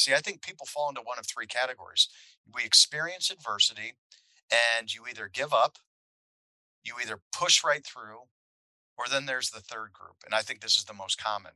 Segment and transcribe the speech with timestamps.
[0.00, 2.08] See, I think people fall into one of three categories.
[2.50, 3.92] We experience adversity
[4.50, 5.76] and you either give up,
[6.82, 8.22] you either push right through,
[8.96, 10.16] or then there's the third group.
[10.24, 11.52] And I think this is the most common.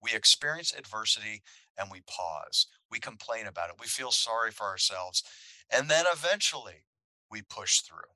[0.00, 1.42] We experience adversity
[1.76, 2.68] and we pause.
[2.92, 3.76] We complain about it.
[3.80, 5.24] We feel sorry for ourselves.
[5.68, 6.84] And then eventually
[7.28, 8.14] we push through.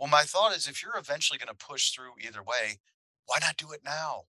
[0.00, 2.78] Well, my thought is if you're eventually going to push through either way,
[3.26, 4.24] why not do it now?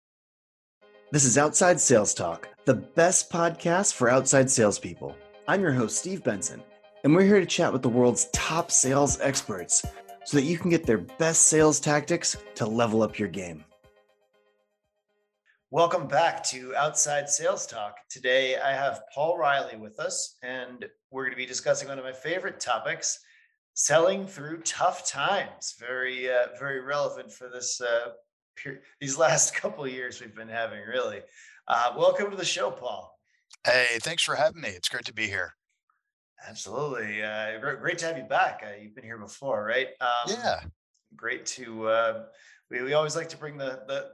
[1.10, 5.16] This is Outside Sales Talk, the best podcast for outside salespeople.
[5.46, 6.62] I'm your host, Steve Benson,
[7.02, 9.82] and we're here to chat with the world's top sales experts
[10.26, 13.64] so that you can get their best sales tactics to level up your game.
[15.70, 17.96] Welcome back to Outside Sales Talk.
[18.10, 22.04] Today I have Paul Reilly with us, and we're going to be discussing one of
[22.04, 23.18] my favorite topics
[23.72, 25.74] selling through tough times.
[25.80, 28.08] Very, uh, very relevant for this uh,
[29.00, 30.80] these last couple of years we've been having.
[30.86, 31.20] Really,
[31.66, 33.18] uh, welcome to the show, Paul.
[33.64, 34.68] Hey, thanks for having me.
[34.70, 35.54] It's great to be here.
[36.48, 38.62] Absolutely, uh, great to have you back.
[38.64, 39.88] Uh, you've been here before, right?
[40.00, 40.60] Um, yeah.
[41.16, 41.88] Great to.
[41.88, 42.24] Uh,
[42.70, 44.10] we we always like to bring the the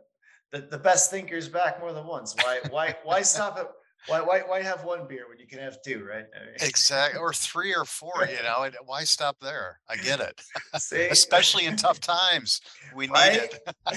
[0.53, 2.35] the, the best thinkers back more than once.
[2.37, 3.71] Why why why stop at
[4.07, 6.25] why, why, why have one beer when you can have two, right?
[6.35, 7.19] I mean, exactly.
[7.19, 9.81] Or three or four, you know, why stop there?
[9.89, 10.41] I get it.
[11.11, 12.61] Especially in tough times.
[12.95, 13.51] We right?
[13.87, 13.95] need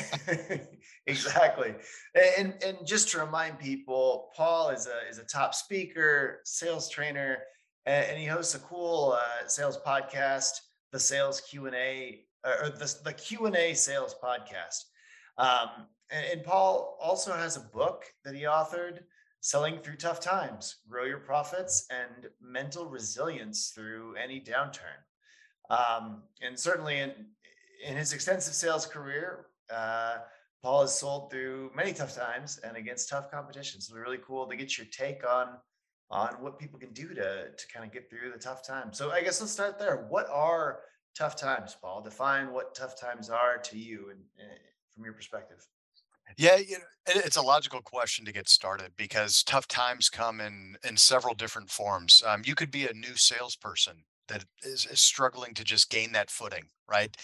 [0.49, 0.79] it.
[1.07, 1.75] exactly.
[2.37, 7.39] And, and just to remind people, Paul is a, is a top speaker, sales trainer,
[7.85, 10.51] and he hosts a cool uh, sales podcast,
[10.91, 14.83] the sales Q and A or the, the Q and A sales podcast.
[15.37, 18.99] Um, and, and Paul also has a book that he authored
[19.41, 24.99] selling through tough times, grow your profits, and mental resilience through any downturn.
[25.69, 27.11] Um, and certainly in,
[27.85, 30.17] in his extensive sales career, uh,
[30.63, 33.79] Paul has sold through many tough times and against tough competition.
[33.79, 35.57] So it's really cool to get your take on
[36.09, 38.97] on what people can do to to kind of get through the tough times.
[38.97, 40.07] So I guess let's start there.
[40.09, 40.79] What are
[41.17, 42.01] tough times, Paul?
[42.01, 44.59] Define what tough times are to you and, and
[44.93, 45.65] from your perspective.
[46.35, 50.75] Yeah, you know, it's a logical question to get started because tough times come in
[50.83, 52.21] in several different forms.
[52.25, 56.29] Um, you could be a new salesperson that is, is struggling to just gain that
[56.29, 57.15] footing, right?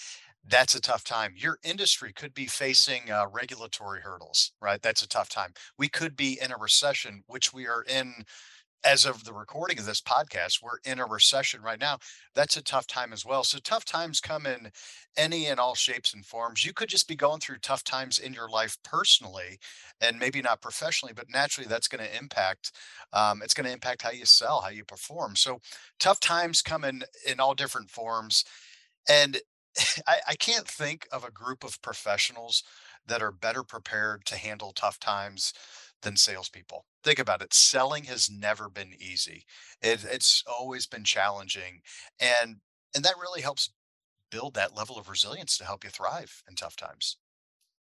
[0.46, 1.34] That's a tough time.
[1.36, 4.82] Your industry could be facing uh, regulatory hurdles, right?
[4.82, 5.54] That's a tough time.
[5.78, 8.26] We could be in a recession, which we are in
[8.84, 11.98] as of the recording of this podcast, we're in a recession right now.
[12.36, 13.44] That's a tough time as well.
[13.44, 14.72] So tough times come in
[15.16, 16.66] any and all shapes and forms.
[16.66, 19.60] You could just be going through tough times in your life personally,
[20.02, 22.72] and maybe not professionally, but naturally that's going to impact.
[23.14, 25.36] Um, it's going to impact how you sell, how you perform.
[25.36, 25.60] So
[26.00, 28.44] tough times come in in all different forms,
[29.08, 29.38] and
[30.08, 32.64] I, I can't think of a group of professionals
[33.08, 35.54] that are better prepared to handle tough times
[36.04, 36.86] than salespeople.
[37.04, 37.54] Think about it.
[37.54, 39.46] Selling has never been easy.
[39.82, 41.82] It, it's always been challenging,
[42.20, 42.58] and
[42.96, 43.72] and that really helps
[44.32, 47.18] build that level of resilience to help you thrive in tough times.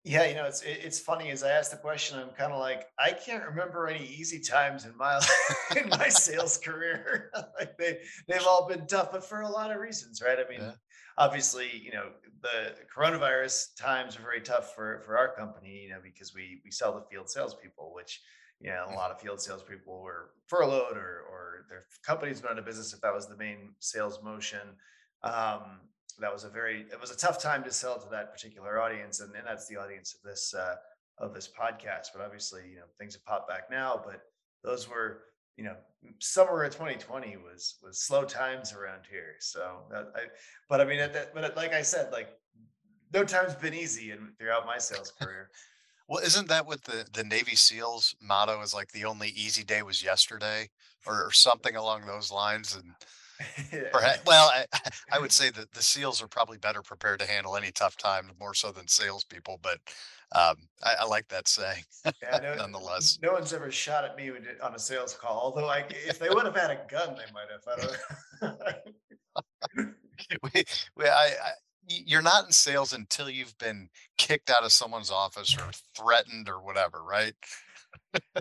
[0.04, 2.86] Yeah, you know, it's it's funny as I ask the question, I'm kind of like,
[3.00, 5.20] I can't remember any easy times in my
[5.78, 7.32] in my sales career.
[7.60, 10.38] like they they've all been tough, but for a lot of reasons, right?
[10.38, 10.74] I mean, yeah.
[11.18, 12.10] Obviously, you know,
[12.42, 16.72] the coronavirus times are very tough for for our company, you know, because we we
[16.72, 18.22] sell to field salespeople, which
[18.60, 22.60] you know, a lot of field salespeople were furloughed or or their companies went out
[22.60, 24.60] of business if that was the main sales motion.
[25.24, 25.82] Um,
[26.20, 29.20] that was a very it was a tough time to sell to that particular audience,
[29.20, 30.76] and, and that's the audience of this uh,
[31.18, 32.08] of this podcast.
[32.14, 34.02] But obviously, you know, things have popped back now.
[34.04, 34.22] But
[34.64, 35.24] those were
[35.58, 35.76] you know
[36.20, 40.04] summer of 2020 was was slow times around here so I,
[40.70, 42.30] but i mean at that, but uh, like i said like
[43.14, 45.50] no time's been easy and throughout my sales career
[46.08, 48.92] well, isn't that what the the Navy SEALs motto is like?
[48.92, 50.70] The only easy day was yesterday,
[51.06, 52.76] or, or something along those lines.
[52.76, 52.94] And
[53.92, 54.66] perhaps, well, I,
[55.12, 58.32] I would say that the SEALs are probably better prepared to handle any tough time,
[58.40, 59.60] more so than salespeople.
[59.62, 59.80] But
[60.32, 61.84] um, I, I, like that saying.
[62.22, 64.32] Yeah, no, nonetheless, no one's ever shot at me
[64.62, 65.40] on a sales call.
[65.40, 67.64] Although, I, if they would have had a gun, they might have.
[68.44, 68.76] I don't.
[70.44, 70.64] we,
[70.96, 71.52] we, I, I,
[71.88, 76.62] you're not in sales until you've been kicked out of someone's office or threatened or
[76.62, 77.34] whatever, right?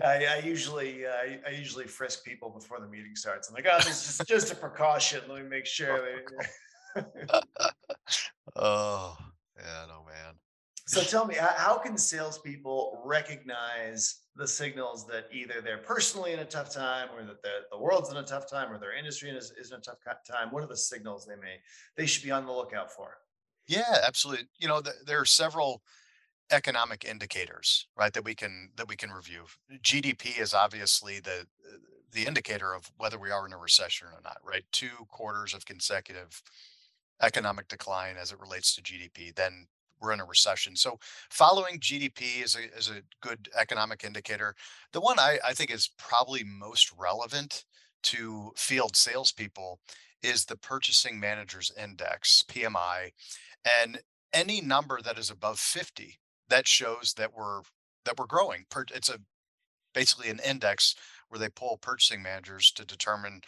[0.03, 3.49] I, I, usually uh, I usually frisk people before the meeting starts.
[3.49, 5.21] I'm like, oh, this is just a precaution.
[5.27, 6.01] Let me make sure.
[6.95, 7.03] They...
[8.55, 9.17] oh,
[9.57, 10.35] yeah, no man.
[10.87, 16.45] So tell me, how can salespeople recognize the signals that either they're personally in a
[16.45, 19.51] tough time, or that the, the world's in a tough time, or their industry is,
[19.59, 19.97] is in a tough
[20.29, 20.49] time?
[20.51, 21.55] What are the signals they may
[21.97, 23.17] they should be on the lookout for?
[23.67, 24.47] Yeah, absolutely.
[24.59, 25.81] You know, th- there are several
[26.51, 29.45] economic indicators, right, that we can that we can review.
[29.81, 31.47] GDP is obviously the
[32.11, 34.63] the indicator of whether we are in a recession or not, right?
[34.71, 36.41] Two quarters of consecutive
[37.21, 39.67] economic decline as it relates to GDP, then
[40.01, 40.75] we're in a recession.
[40.75, 40.99] So
[41.29, 44.55] following GDP is a is a good economic indicator.
[44.91, 47.65] The one I, I think is probably most relevant
[48.03, 49.79] to field salespeople
[50.21, 53.11] is the Purchasing Managers Index, PMI,
[53.81, 53.99] and
[54.33, 56.19] any number that is above 50
[56.49, 57.61] that shows that we're
[58.05, 58.65] that we're growing.
[58.93, 59.19] It's a
[59.93, 60.95] basically an index
[61.29, 63.41] where they pull purchasing managers to determine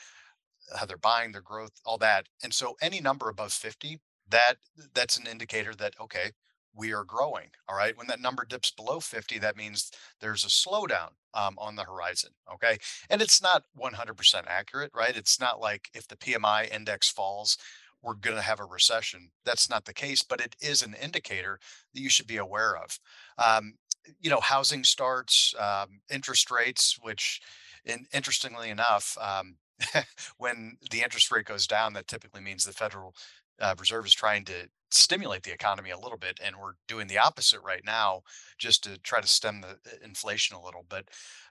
[0.76, 2.28] how they're buying, their growth, all that.
[2.44, 4.00] And so any number above 50,
[4.30, 4.56] that
[4.94, 6.32] that's an indicator that okay,
[6.78, 7.50] we are growing.
[7.68, 7.98] All right.
[7.98, 9.92] When that number dips below 50, that means
[10.22, 12.32] there's a slowdown um, on the horizon.
[12.54, 12.78] Okay.
[13.10, 15.18] And it's not 100% accurate, right?
[15.18, 17.58] It's not like if the PMI index falls,
[18.02, 19.30] we're going to have a recession.
[19.46, 21.60] That's not the case, but it is an indicator
[21.94, 23.00] that you should be aware of.
[23.38, 23.74] Um,
[24.22, 27.42] you know, housing starts, um, interest rates, which,
[27.86, 29.56] in, interestingly enough, um,
[30.38, 33.14] when the interest rate goes down, that typically means the Federal
[33.60, 37.18] uh, Reserve is trying to stimulate the economy a little bit, and we're doing the
[37.18, 38.22] opposite right now,
[38.58, 40.86] just to try to stem the uh, inflation a little.
[40.88, 41.06] But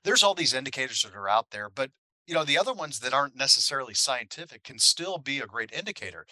[0.05, 1.91] there's all these indicators that are out there, but
[2.26, 6.26] you know the other ones that aren't necessarily scientific can still be a great indicator.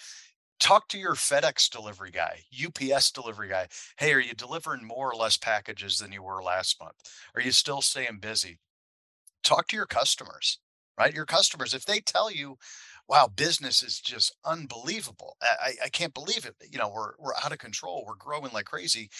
[0.61, 3.69] Talk to your FedEx delivery guy, UPS delivery guy.
[3.99, 6.97] Hey, are you delivering more or less packages than you were last month?
[7.35, 8.59] Are you still staying busy?
[9.43, 10.59] talk to your customers,
[10.99, 11.15] right?
[11.15, 12.57] Your customers, if they tell you,
[13.09, 15.37] wow, business is just unbelievable.
[15.43, 16.55] I, I can't believe it.
[16.71, 18.05] You know, we're we're out of control.
[18.07, 19.11] We're growing like crazy.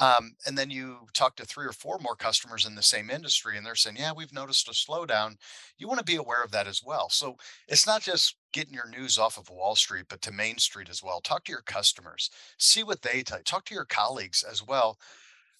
[0.00, 3.56] Um, and then you talk to three or four more customers in the same industry,
[3.56, 5.36] and they're saying, "Yeah, we've noticed a slowdown."
[5.76, 7.08] You want to be aware of that as well.
[7.10, 7.36] So
[7.66, 11.02] it's not just getting your news off of Wall Street, but to Main Street as
[11.02, 11.20] well.
[11.20, 13.38] Talk to your customers, see what they tell.
[13.38, 13.44] you.
[13.44, 14.98] Talk to your colleagues as well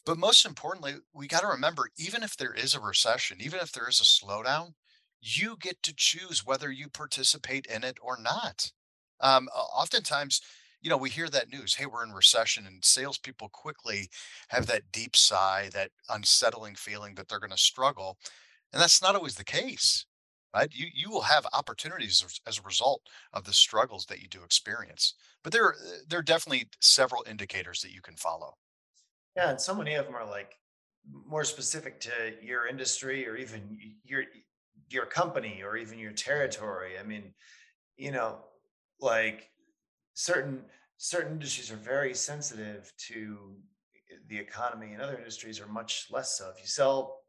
[0.05, 3.73] but most importantly, we got to remember even if there is a recession, even if
[3.73, 4.73] there is a slowdown,
[5.21, 8.73] you get to choose whether you participate in it or not.
[9.21, 10.41] Um, oftentimes,
[10.81, 14.09] you know, we hear that news, hey, we're in recession, and salespeople quickly
[14.49, 18.17] have that deep sigh, that unsettling feeling that they're going to struggle.
[18.73, 20.07] And that's not always the case,
[20.55, 20.69] right?
[20.73, 23.03] You you will have opportunities as, a result
[23.33, 25.15] of the struggles that you do experience.
[25.43, 25.75] But there,
[26.09, 28.55] there are definitely several indicators that you can follow.
[29.37, 30.55] Yeah, and so many of them are like
[31.27, 34.25] more specific to your industry or even your
[34.91, 36.99] your company or even your territory.
[36.99, 37.35] I mean,
[37.97, 38.39] you know,
[39.01, 39.51] like
[40.19, 40.61] certain
[40.97, 43.55] certain industries are very sensitive to
[44.27, 46.51] the economy and other industries are much less so.
[46.51, 47.21] If you sell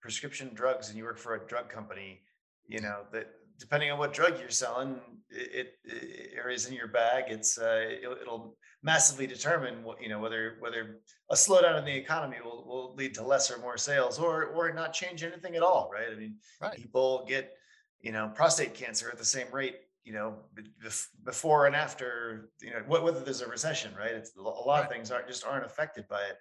[0.00, 2.22] prescription drugs and you work for a drug company,
[2.66, 3.28] you know that
[3.60, 4.98] depending on what drug you're selling,
[5.30, 10.08] it, it, or is in your bag, it's uh, it'll, it'll massively determine what you
[10.08, 10.98] know whether whether
[11.30, 14.72] a slowdown in the economy will, will lead to less or more sales or or
[14.72, 16.08] not change anything at all, right?
[16.10, 16.76] I mean, Right.
[16.76, 17.52] people get
[18.00, 20.34] you know prostate cancer at the same rate you know
[20.84, 24.12] bef- before and after you know wh- whether there's a recession right?
[24.12, 26.36] It's a lot of things aren't just aren't affected by it.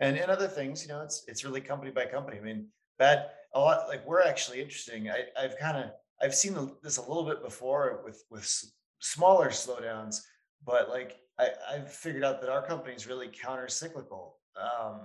[0.00, 2.38] And and other things you know it's it's really company by company.
[2.38, 2.66] I mean
[2.98, 5.10] bad a lot like we're actually interesting.
[5.10, 5.90] I i've kind of
[6.22, 10.16] i've seen this a little bit before with with s- smaller slowdowns
[10.64, 15.00] but like i i've figured out that our company is really counter cyclical um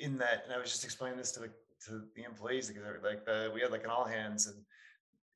[0.00, 1.50] in that and i was just explaining this to the
[1.84, 4.56] to the employees because like the, we had like an all hands and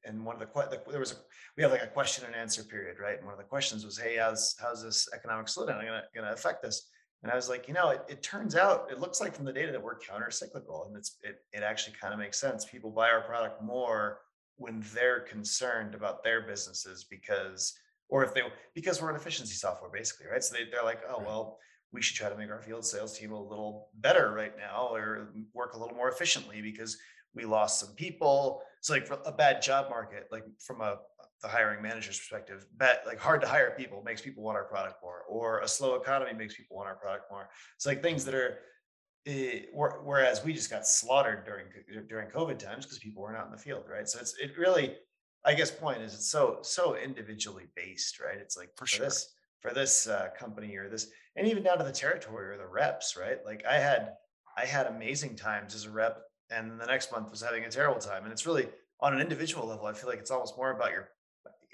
[0.09, 1.17] and one of the, there was a
[1.57, 3.17] we have like a question and answer period, right?
[3.17, 6.65] And one of the questions was, "Hey, how's how's this economic slowdown gonna gonna affect
[6.65, 6.89] us?"
[7.23, 9.53] And I was like, you know, it, it turns out it looks like from the
[9.53, 12.65] data that we're counter cyclical, and it's it it actually kind of makes sense.
[12.65, 14.21] People buy our product more
[14.57, 17.75] when they're concerned about their businesses because,
[18.09, 18.43] or if they
[18.75, 20.43] because we're an efficiency software basically, right?
[20.43, 21.59] So they they're like, oh well.
[21.91, 25.31] We should try to make our field sales team a little better right now, or
[25.55, 26.99] work a little more efficiently because
[27.35, 30.99] we lost some people it's like a bad job market, like from a
[31.43, 34.97] the hiring manager's perspective, bad like hard to hire people makes people want our product
[35.03, 37.49] more, or a slow economy makes people want our product more.
[37.77, 38.61] It's like things that are
[39.27, 41.69] eh, where- whereas we just got slaughtered during
[42.09, 44.09] during COVID times because people weren't out in the field, right?
[44.09, 44.97] So it's it really,
[45.45, 48.39] I guess, point is it's so so individually based, right?
[48.39, 49.05] It's like For for sure.
[49.07, 52.67] this for this uh, company or this, and even down to the territory or the
[52.67, 53.45] reps, right?
[53.45, 54.15] Like I had
[54.57, 58.01] I had amazing times as a rep, and the next month was having a terrible
[58.01, 58.69] time, and it's really
[59.01, 59.87] on an individual level.
[59.87, 61.11] I feel like it's almost more about your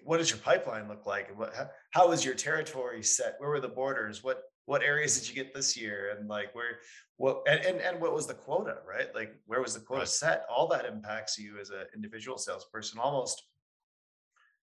[0.04, 1.54] what does your pipeline look like and what
[1.93, 5.54] how, is your territory set where were the borders what what areas did you get
[5.54, 6.81] this year and like where
[7.16, 10.09] what and, and and what was the quota right like where was the quota Right.
[10.09, 13.45] set all that impacts you as an individual salesperson almost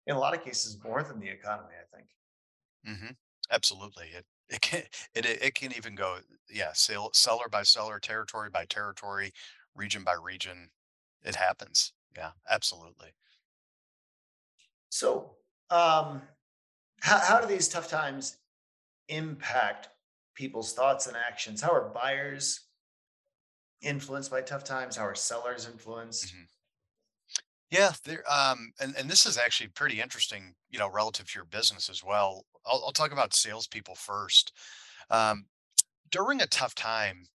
[0.07, 2.09] in a lot of cases more than the economy i think
[2.85, 3.11] hmm
[3.51, 4.07] Absolutely.
[4.09, 4.85] It it can
[5.15, 6.21] it it it can even go
[6.51, 9.33] yeah, sale, seller by seller, territory by territory,
[9.75, 10.71] region by region.
[11.23, 11.93] It happens.
[12.17, 13.15] Yeah, absolutely.
[14.91, 15.37] So,
[15.71, 16.23] um,
[17.01, 18.39] how, how do these tough times
[19.09, 19.91] impact
[20.35, 21.63] people's thoughts and actions?
[21.63, 22.69] How are buyers
[23.81, 24.97] influenced by tough times?
[24.97, 26.35] How are sellers influenced?
[26.35, 26.49] Mhm.
[27.71, 31.45] Yeah, there, um, and and this is actually pretty interesting, you know, relative to your
[31.45, 32.47] business as well.
[32.65, 34.53] I'll, I'll talk about salespeople first.
[35.11, 35.49] Um,
[36.11, 37.27] during a tough time,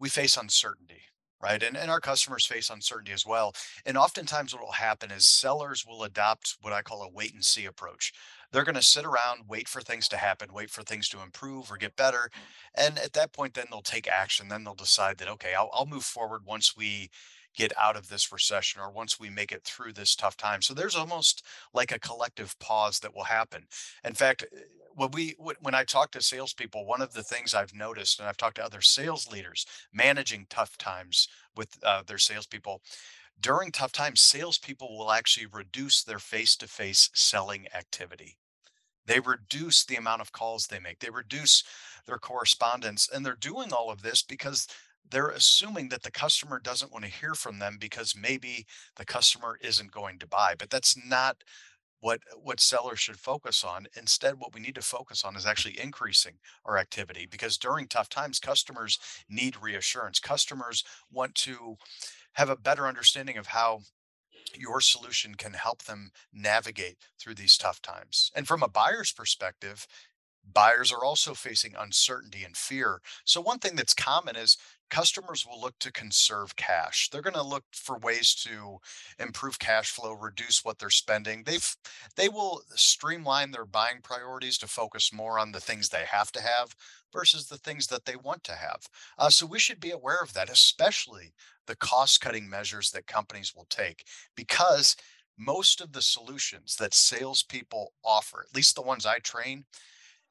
[0.00, 1.02] we face uncertainty,
[1.44, 1.62] right?
[1.62, 3.54] And, and our customers face uncertainty as well.
[3.84, 7.44] And oftentimes, what will happen is sellers will adopt what I call a wait and
[7.44, 8.14] see approach.
[8.50, 11.70] They're going to sit around, wait for things to happen, wait for things to improve
[11.70, 12.30] or get better.
[12.32, 12.86] Mm.
[12.86, 14.48] And at that point, then they'll take action.
[14.48, 17.10] Then they'll decide that, okay, I'll, I'll move forward once we
[17.54, 20.62] get out of this recession or once we make it through this tough time.
[20.62, 23.66] So there's almost like a collective pause that will happen.
[24.04, 24.60] In fact, eh,
[24.96, 28.36] when we when I talk to salespeople, one of the things I've noticed, and I've
[28.36, 32.80] talked to other sales leaders managing tough times with uh, their salespeople,
[33.40, 38.36] during tough times, salespeople will actually reduce their face-to-face selling activity.
[39.06, 41.00] They reduce the amount of calls they make.
[41.00, 41.62] They reduce
[42.06, 43.08] their correspondence.
[43.12, 44.66] And they're doing all of this because
[45.10, 49.58] they're assuming that the customer doesn't want to hear from them because maybe the customer
[49.60, 50.54] isn't going to buy.
[50.58, 51.36] But that's not
[52.00, 53.86] what what sellers should focus on.
[53.96, 56.34] Instead, what we need to focus on is actually increasing
[56.64, 60.20] our activity because during tough times, customers need reassurance.
[60.20, 61.76] Customers want to
[62.34, 63.80] have a better understanding of how
[64.56, 68.30] your solution can help them navigate through these tough times.
[68.34, 69.86] And from a buyer's perspective,
[70.52, 73.00] buyers are also facing uncertainty and fear.
[73.24, 74.56] So, one thing that's common is
[74.90, 77.08] customers will look to conserve cash.
[77.08, 78.78] They're going to look for ways to
[79.18, 81.42] improve cash flow, reduce what they're spending.
[81.44, 81.76] They've
[82.16, 86.42] they will streamline their buying priorities to focus more on the things they have to
[86.42, 86.74] have
[87.12, 88.82] versus the things that they want to have.
[89.18, 91.32] Uh, so we should be aware of that, especially
[91.66, 94.04] the cost cutting measures that companies will take,
[94.36, 94.96] because
[95.38, 99.64] most of the solutions that salespeople offer, at least the ones I train,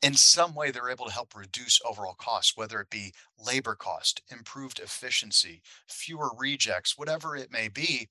[0.03, 4.21] in some way they're able to help reduce overall costs, whether it be labor cost,
[4.29, 8.09] improved efficiency, fewer rejects, whatever it may be.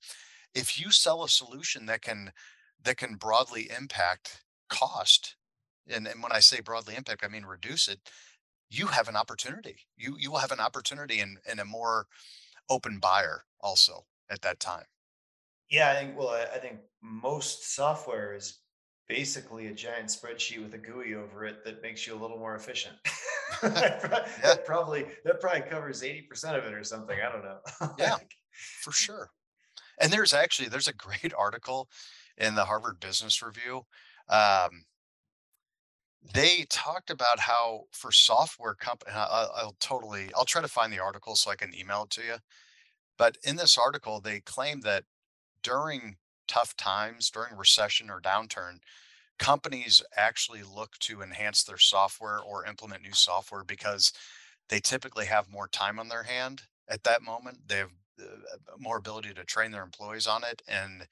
[0.55, 2.33] If you sell a solution that can
[2.81, 5.37] that can broadly impact cost,
[5.87, 7.99] and, and when I say broadly impact, I mean reduce it,
[8.69, 9.77] you have an opportunity.
[9.95, 12.07] You you will have an opportunity in in a more
[12.69, 14.85] open buyer also at that time.
[15.69, 18.59] Yeah, I think, well, I think most software is
[19.07, 22.55] basically a giant spreadsheet with a GUI over it that makes you a little more
[22.55, 22.95] efficient.
[23.61, 27.17] that probably that probably covers 80% of it or something.
[27.19, 27.93] I don't know.
[27.99, 28.17] yeah,
[28.81, 29.29] for sure.
[29.99, 31.89] And there's actually there's a great article
[32.37, 33.83] in the Harvard Business Review.
[34.29, 34.85] Um,
[36.33, 40.99] they talked about how for software company, I'll, I'll totally, I'll try to find the
[40.99, 42.35] article so I can email it to you.
[43.17, 45.03] But in this article, they claim that
[45.61, 46.15] during
[46.47, 48.79] tough times, during recession or downturn,
[49.39, 54.13] companies actually look to enhance their software or implement new software because
[54.69, 57.67] they typically have more time on their hand at that moment.
[57.67, 58.23] They have uh,
[58.77, 60.61] more ability to train their employees on it.
[60.67, 61.07] And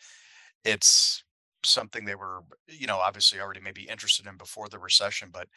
[0.63, 1.23] it's
[1.63, 5.47] something they were, you know, obviously already maybe interested in before the recession, but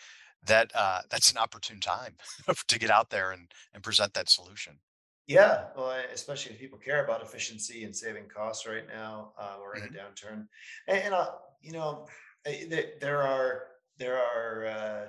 [0.47, 2.17] that uh, that's an opportune time
[2.69, 4.79] to get out there and and present that solution.
[5.27, 9.77] Yeah, well, especially if people care about efficiency and saving costs right now, uh, we're
[9.77, 9.97] in a Mhm.
[9.99, 10.49] downturn.
[10.87, 12.07] And, and uh, you know,
[12.45, 12.67] eh,
[13.01, 15.09] there are there are uh,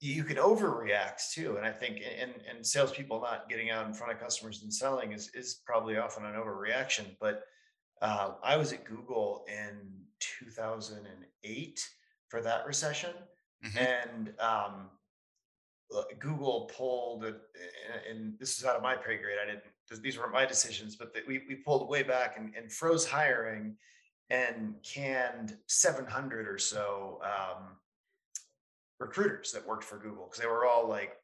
[0.00, 1.56] you can overreact too.
[1.56, 5.12] And I think and and salespeople not getting out in front of customers and selling
[5.12, 7.16] is is probably often an overreaction.
[7.20, 7.44] But
[8.02, 11.80] uh, I was at Google in 2008
[12.28, 13.14] for that recession,
[13.62, 14.90] hmm and um,
[16.18, 17.36] Google pulled, and
[18.08, 19.38] and this is out of my pay grade.
[19.42, 22.72] I didn't; these weren't my decisions, but that we we pulled way back and, and
[22.72, 23.76] froze hiring
[24.30, 27.64] and canned 700 or so um,
[29.00, 31.16] recruiters that worked for Google because they were all like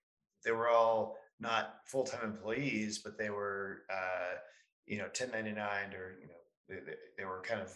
[0.44, 4.38] they were all not full-time employees, but they were uh,
[4.86, 6.34] you know 1099 or you know
[6.68, 7.72] they, they, they were kind of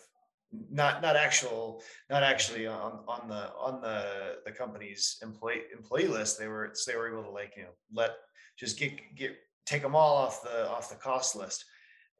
[0.70, 6.38] not not actual not actually on on the on the the company's employee employee list.
[6.38, 8.12] They were they were able to like you know let
[8.58, 11.64] just get get take them all off the off the cost list,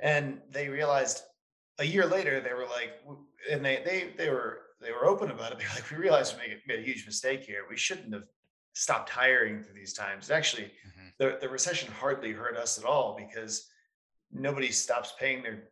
[0.00, 1.22] and they realized
[1.78, 2.92] a year later they were like
[3.50, 5.58] and they they they were they were open about it.
[5.58, 7.64] They're like we realized we made, made a huge mistake here.
[7.68, 8.24] We shouldn't have
[8.74, 10.30] stopped hiring through these times.
[10.30, 13.68] Actually hmm the, the recession hardly hurt us at all because
[14.32, 15.64] nobody stops paying their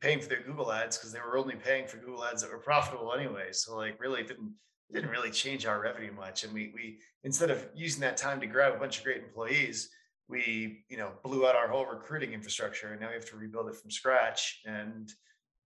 [0.00, 2.58] paying for their google ads because they were only paying for google ads that were
[2.58, 4.52] profitable anyway so like really didn't
[4.92, 8.46] didn't really change our revenue much and we we instead of using that time to
[8.46, 9.90] grab a bunch of great employees
[10.28, 13.68] we you know blew out our whole recruiting infrastructure and now we have to rebuild
[13.68, 15.12] it from scratch and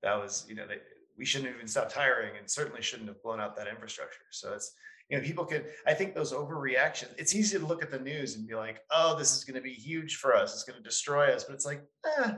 [0.04, 0.76] that was, you know, they,
[1.18, 4.20] we shouldn't have even stopped hiring and certainly shouldn't have blown out that infrastructure.
[4.30, 4.72] So it's,
[5.08, 8.36] you know, people could, I think those overreactions, it's easy to look at the news
[8.36, 10.52] and be like, oh, this is going to be huge for us.
[10.52, 11.44] It's going to destroy us.
[11.44, 11.82] But it's like,
[12.18, 12.32] eh,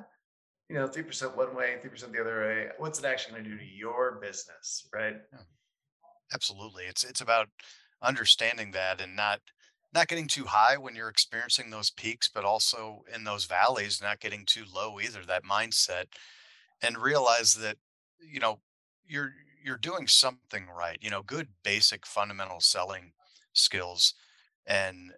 [0.68, 2.68] you know, 3% one way, 3% the other way.
[2.78, 4.88] What's it actually going to do to your business?
[4.92, 5.16] Right.
[5.32, 5.40] Yeah,
[6.32, 6.84] absolutely.
[6.84, 7.48] It's it's about
[8.02, 9.40] understanding that and not
[9.94, 14.20] not getting too high when you're experiencing those peaks, but also in those valleys, not
[14.20, 15.24] getting too low either.
[15.24, 16.06] That mindset
[16.82, 17.76] and realize that
[18.20, 18.60] you know
[19.06, 19.32] you're
[19.64, 23.12] you're doing something right you know good basic fundamental selling
[23.52, 24.14] skills
[24.66, 25.12] and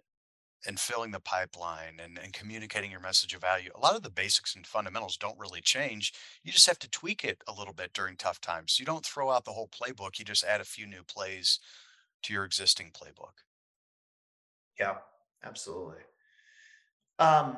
[0.67, 4.09] and filling the pipeline and, and communicating your message of value a lot of the
[4.09, 6.13] basics and fundamentals don't really change
[6.43, 9.29] you just have to tweak it a little bit during tough times you don't throw
[9.29, 11.59] out the whole playbook you just add a few new plays
[12.21, 13.43] to your existing playbook
[14.79, 14.95] Yeah,
[15.43, 15.97] absolutely.
[17.17, 17.57] Um,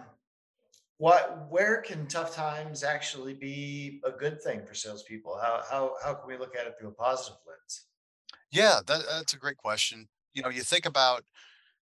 [0.98, 5.40] what, where can tough times actually be a good thing for salespeople?
[5.42, 7.86] How, how, how can we look at it through a positive lens?
[8.52, 11.24] yeah that, that's a great question you know you think about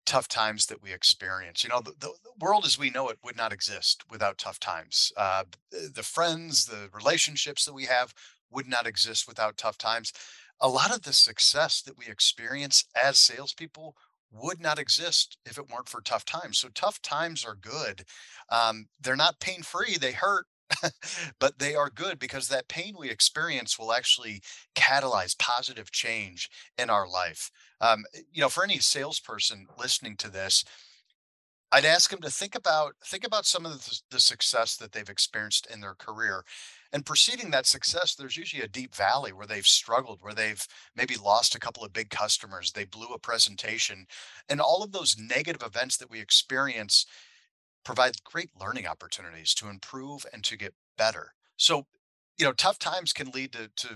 [0.05, 1.63] tough times that we experience.
[1.63, 5.11] You know, the, the, world as we know it would not exist without tough times.
[5.15, 8.13] Uh, the, the friends, the relationships that we have
[8.51, 10.11] would not exist without tough times.
[10.59, 13.95] A lot of the success that we experience as salespeople
[14.31, 16.57] would not exist if it weren't for tough times.
[16.57, 18.03] So tough times are good.
[18.49, 19.97] Um, they're not pain free.
[19.97, 20.45] They hurt.
[21.39, 24.41] but they are good because that pain we experience will actually
[24.75, 27.51] catalyze positive change in our life.
[27.81, 30.63] Um, you know, for any salesperson listening to this,
[31.71, 35.09] I'd ask them to think about think about some of the, the success that they've
[35.09, 36.43] experienced in their career.
[36.93, 40.63] And preceding that success, there's usually a deep valley where they've struggled, where they've
[40.95, 44.05] maybe lost a couple of big customers, they blew a presentation,
[44.47, 47.07] and all of those negative events that we experience
[47.83, 51.33] provide great learning opportunities to improve and to get better.
[51.57, 51.85] So,
[52.37, 53.87] you know, tough times can lead to, to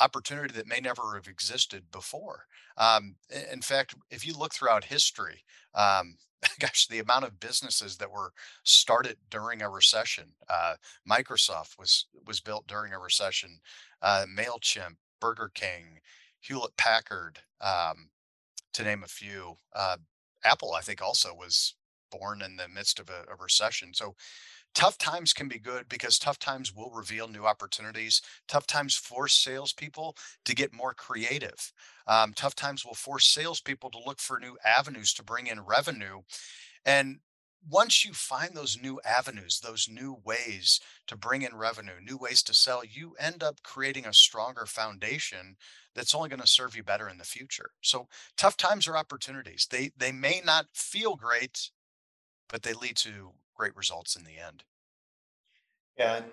[0.00, 2.46] opportunity that may never have existed before.
[2.76, 3.16] Um,
[3.52, 6.16] in fact, if you look throughout history, um,
[6.58, 8.32] gosh, the amount of businesses that were
[8.64, 10.32] started during a recession.
[10.48, 10.74] Uh,
[11.08, 13.60] Microsoft was was built during a recession.
[14.00, 16.00] Uh, Mailchimp, Burger King,
[16.40, 18.08] Hewlett Packard, um,
[18.72, 19.58] to name a few.
[19.74, 19.96] Uh,
[20.44, 21.74] Apple, I think, also was
[22.10, 23.94] born in the midst of a, a recession.
[23.94, 24.14] So
[24.74, 28.22] tough times can be good because tough times will reveal new opportunities.
[28.48, 31.72] Tough times force salespeople to get more creative.
[32.06, 36.20] Um, tough times will force salespeople to look for new avenues to bring in revenue.
[36.84, 37.20] And
[37.68, 42.42] once you find those new avenues, those new ways to bring in revenue, new ways
[42.44, 45.56] to sell, you end up creating a stronger foundation
[45.94, 47.70] that's only going to serve you better in the future.
[47.82, 49.66] So tough times are opportunities.
[49.70, 51.70] They they may not feel great,
[52.50, 54.64] but they lead to great results in the end.
[55.98, 56.26] Yeah, and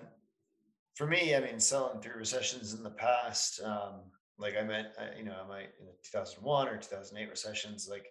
[0.94, 4.00] for me, I mean, selling through recessions in the past, um,
[4.38, 8.06] like I meant, you know, I might in the 2001 or 2008 recessions, like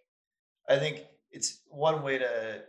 [0.70, 2.62] I think it's one way to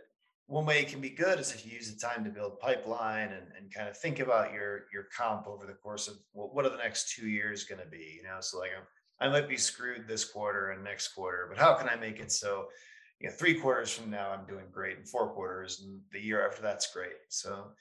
[0.47, 3.31] one way it can be good is if you use the time to build pipeline
[3.31, 6.69] and, and kind of think about your your comp over the course of what, are
[6.69, 8.37] the next two years going to be, you know?
[8.39, 8.83] So like I'm,
[9.21, 12.31] I might be screwed this quarter and next quarter, but how can I make it
[12.31, 12.67] so,
[13.19, 16.45] you know, three quarters from now I'm doing great and four quarters and the year
[16.47, 17.13] after that's great.
[17.29, 17.71] So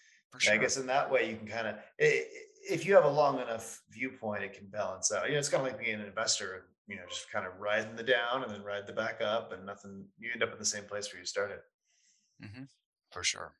[0.44, 3.40] yeah, I guess in that way you can kind of if you have a long
[3.40, 5.26] enough viewpoint, it can balance out.
[5.26, 7.94] You know, it's kind of like being an investor you know, just kind of riding
[7.96, 10.64] the down and then ride the back up and nothing you end up in the
[10.64, 11.60] same place where you started.
[12.40, 12.64] hmm
[13.12, 13.52] For sure.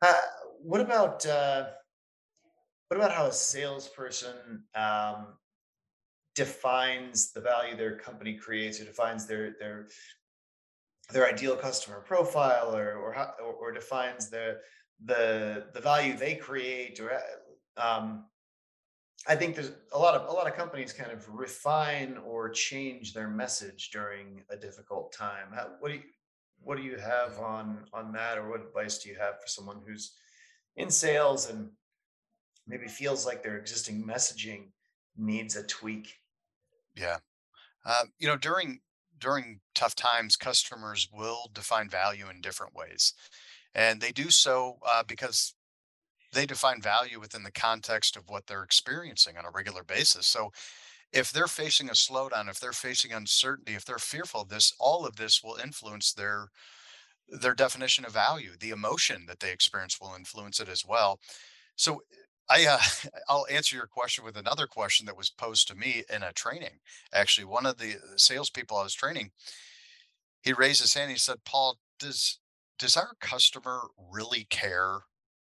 [0.00, 0.14] Uh,
[0.62, 1.70] what about uh
[2.88, 5.38] what about how a salesperson um
[6.34, 9.88] defines the value their company creates or defines their their
[11.12, 14.60] their ideal customer profile or or or, defines the
[15.04, 17.18] the the value they create or
[17.76, 18.26] um
[19.26, 23.14] I think there's a lot of a lot of companies kind of refine or change
[23.14, 25.48] their message during a difficult time.
[25.52, 26.02] How, what do you
[26.60, 29.80] what do you have on on that, or what advice do you have for someone
[29.86, 30.16] who's
[30.76, 31.70] in sales and
[32.66, 34.70] maybe feels like their existing messaging
[35.16, 36.14] needs a tweak?
[36.96, 37.18] Yeah.
[37.84, 38.80] Um, you know, during
[39.18, 43.14] during tough times, customers will define value in different ways,
[43.74, 45.54] and they do so uh, because
[46.32, 50.26] they define value within the context of what they're experiencing on a regular basis.
[50.26, 50.52] So,
[51.12, 55.06] if they're facing a slowdown, if they're facing uncertainty, if they're fearful of this, all
[55.06, 56.48] of this will influence their
[57.28, 58.52] their definition of value.
[58.58, 61.20] The emotion that they experience will influence it as well.
[61.76, 62.02] So
[62.48, 62.78] I uh,
[63.28, 66.80] I'll answer your question with another question that was posed to me in a training.
[67.12, 69.30] Actually, one of the salespeople I was training,
[70.42, 71.10] he raised his hand.
[71.10, 72.38] He said, "Paul, does
[72.78, 75.00] does our customer really care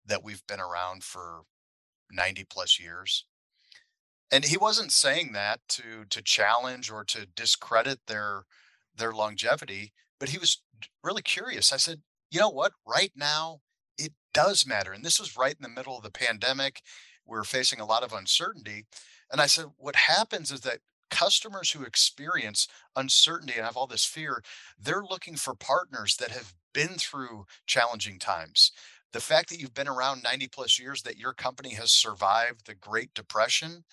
[0.07, 1.43] that we've been around for
[2.11, 3.27] 90 plus years.
[4.31, 8.45] And he wasn't saying that to to challenge or to discredit their
[8.95, 10.63] their longevity, but he was
[11.03, 11.73] really curious.
[11.73, 12.73] I said, "You know what?
[12.87, 13.61] Right now,
[14.33, 16.83] does matter." And this was right in the middle of the pandemic.
[17.25, 18.87] We are facing a lot of uncertainty.
[19.31, 22.67] And I said, "What happens is that customers who experience
[22.97, 24.43] uncertainty and have all this fear,
[24.79, 28.73] they're looking for partners that have been through challenging times.
[29.13, 32.75] The fact that you've been around 90 plus years, that your company has survived the
[32.75, 33.85] Great Depression,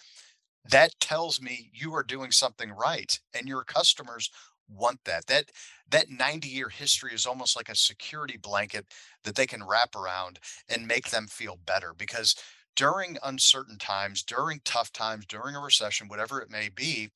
[0.63, 4.29] that tells me you are doing something right and your customers
[4.69, 5.27] want that.
[5.27, 5.51] That
[5.89, 8.85] that 90 year history is almost like a security blanket
[9.23, 12.35] that they can wrap around and make them feel better because
[12.75, 17.09] during uncertain times during tough times during a recession whatever it may be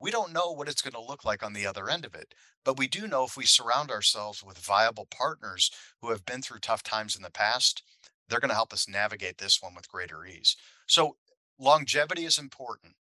[0.00, 2.34] we don't know what it's going to look like on the other end of it.
[2.64, 5.70] But we do know if we surround ourselves with viable partners
[6.02, 7.82] who have been through tough times in the past
[8.28, 10.56] they're going to help us navigate this one with greater ease.
[10.86, 11.16] So
[11.58, 12.94] longevity is important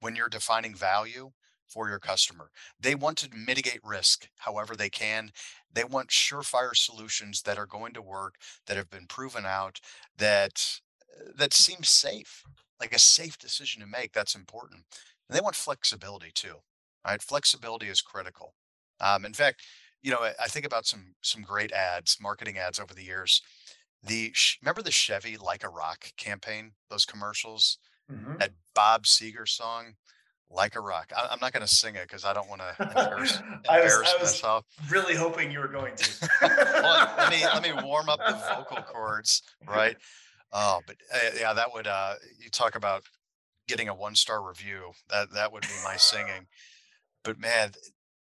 [0.00, 1.32] when you're defining value
[1.70, 2.50] for your customer.
[2.78, 5.30] They want to mitigate risk however they can.
[5.72, 8.34] They want surefire solutions that are going to work,
[8.66, 9.80] that have been proven out,
[10.16, 10.80] that
[11.16, 12.44] uh, that seem safe,
[12.80, 14.12] like a safe decision to make.
[14.12, 14.84] That's important.
[15.28, 16.56] And they want flexibility too.
[17.06, 17.22] Right?
[17.22, 18.54] Flexibility is critical.
[19.00, 19.62] Um, in fact,
[20.02, 23.42] you know, I, think about some some great ads, marketing ads over the years.
[24.02, 27.78] The remember the Chevy Like a Rock campaign, those commercials,
[28.10, 28.38] Mhm.
[28.38, 29.96] that Bob Seger song,
[30.50, 31.12] Like a Rock.
[31.16, 33.58] I, I'm not going to sing it because I don't want to embarrass I was
[33.68, 34.64] embarrass I was myself.
[34.90, 35.94] really hoping you were going
[36.42, 39.96] well, let me let me warm up the vocal cords, right?
[40.52, 43.04] Oh, but uh, yeah, that would uh, you talk about
[43.68, 44.92] getting a one star review.
[45.08, 46.48] That that would be my singing.
[47.22, 47.72] But man,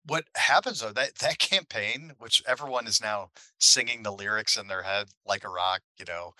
[0.07, 4.83] what happens though that that campaign, which everyone is now singing the lyrics in their
[4.83, 6.33] head like a rock, you know,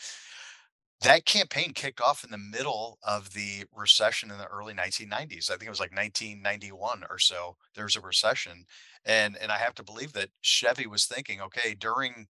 [1.05, 5.51] that campaign kicked off in the middle of the recession in the early 1990s.
[5.51, 7.57] I think it was like 1991 or so.
[7.75, 8.65] There was a recession,
[9.05, 12.25] and and I have to believe that Chevy was thinking, okay, during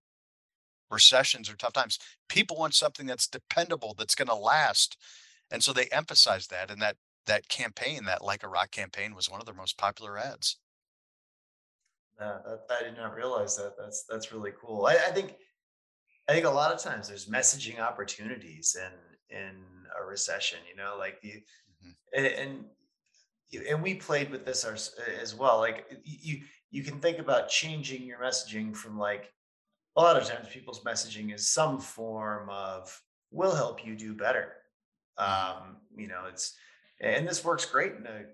[0.91, 4.97] recessions or tough times, people want something that's dependable, that's going to last,
[5.49, 6.69] and so they emphasized that.
[6.69, 10.17] And that that campaign, that Like a Rock campaign, was one of their most popular
[10.17, 10.57] ads.
[12.19, 13.75] That, I did not realize that.
[13.77, 14.85] That's that's really cool.
[14.85, 15.35] I, I think
[16.27, 19.63] I think a lot of times there's messaging opportunities in in
[19.99, 20.59] a recession.
[20.69, 21.43] You know, like the
[21.83, 21.95] Mhm.
[22.13, 22.69] and and
[23.67, 25.59] and we played with this as well.
[25.59, 29.33] Like you you can think about changing your messaging from like
[29.95, 34.57] a lot of times people's messaging is some form of will help you do better.
[35.19, 35.25] Mhm.
[35.25, 36.57] Um, you know, it's
[36.99, 38.25] and this works great in a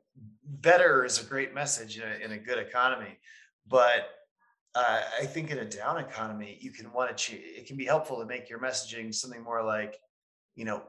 [0.43, 3.19] better is a great message in a, in a good economy,
[3.65, 4.20] but
[4.75, 7.15] uh, I think in a down economy, you can want to.
[7.15, 9.97] Ch- it can be helpful to make your messaging something more like,
[10.55, 10.83] you know,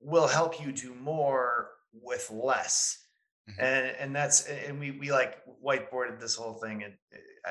[0.00, 3.00] we'll help you do more with less
[3.48, 3.54] Mhm.
[3.58, 7.50] and and that's and we we like whiteboarded this whole thing and uh,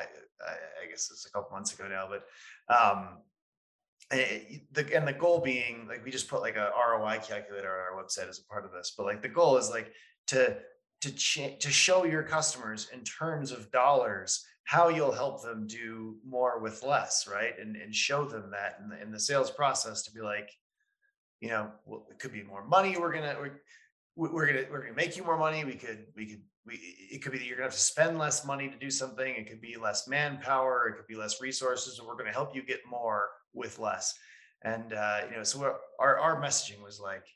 [0.50, 0.52] i,
[0.82, 2.26] I guess it's a couple months ago now but
[2.68, 3.22] um
[4.10, 7.70] and it- the and the goal being like we just put like a roi calculator
[7.70, 9.92] on our website as a part of this but like the goal is like
[10.26, 10.58] to
[11.00, 16.16] to cha- to show your customers in terms of dollars how you'll help them do
[16.26, 20.02] more with less right and and show them that in the, in the sales process
[20.02, 20.50] to be like
[21.40, 22.96] you know, well, it could be more money.
[22.96, 23.60] We're gonna we're,
[24.16, 25.62] we- we're gonna we're gonna make you more money.
[25.64, 26.74] We could we could we
[27.10, 29.34] it could be that you're gonna have to spend less money to do something.
[29.34, 30.88] It could be less manpower.
[30.88, 31.98] It could be less resources.
[31.98, 34.14] And we're gonna help you get more with less.
[34.62, 37.26] And uh, you know, so our our messaging was like,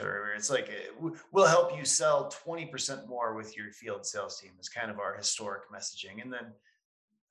[0.00, 4.68] it's like uh, we'll help you sell 20% more with your field sales team is
[4.68, 6.22] kind of our historic messaging.
[6.22, 6.46] And then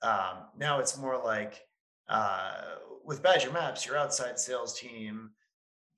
[0.01, 1.61] um, now it's more like
[2.09, 5.31] uh, with Badger Maps, your outside sales team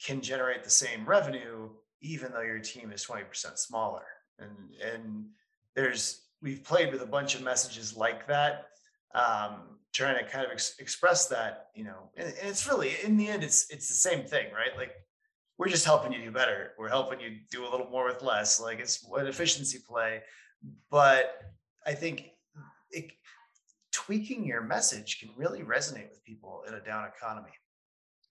[0.04, 1.70] can generate the same revenue
[2.02, 4.04] even though your team is 20% smaller.
[4.38, 4.52] And
[4.84, 5.26] and
[5.76, 8.66] there's we've played with a bunch of messages like that
[9.14, 13.16] um trying to kind of ex- express that you know and, and it's really in
[13.16, 14.78] the end it's it's the same thing right?
[14.78, 14.92] Like
[15.58, 18.60] we're just helping you do better we're helping you do a little more with less
[18.60, 20.22] like it's an efficiency play
[20.90, 21.42] but
[21.86, 22.32] i think
[22.92, 23.12] it,
[23.92, 27.52] tweaking your message can really resonate with people in a down economy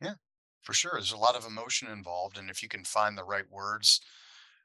[0.01, 0.15] Yeah,
[0.63, 0.93] for sure.
[0.95, 4.01] There's a lot of emotion involved, and if you can find the right words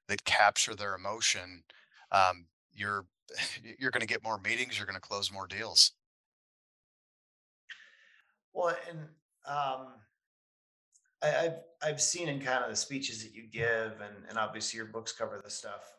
[0.08, 1.64] that capture their emotion,
[2.12, 3.06] um, you're
[3.80, 4.78] you're going to get more meetings.
[4.78, 5.94] You're going to close more deals.
[8.54, 9.00] well and
[9.48, 9.94] um
[11.22, 14.78] I, I've I've seen in kind of the speeches that you give, and and obviously
[14.78, 15.94] your books cover the stuff,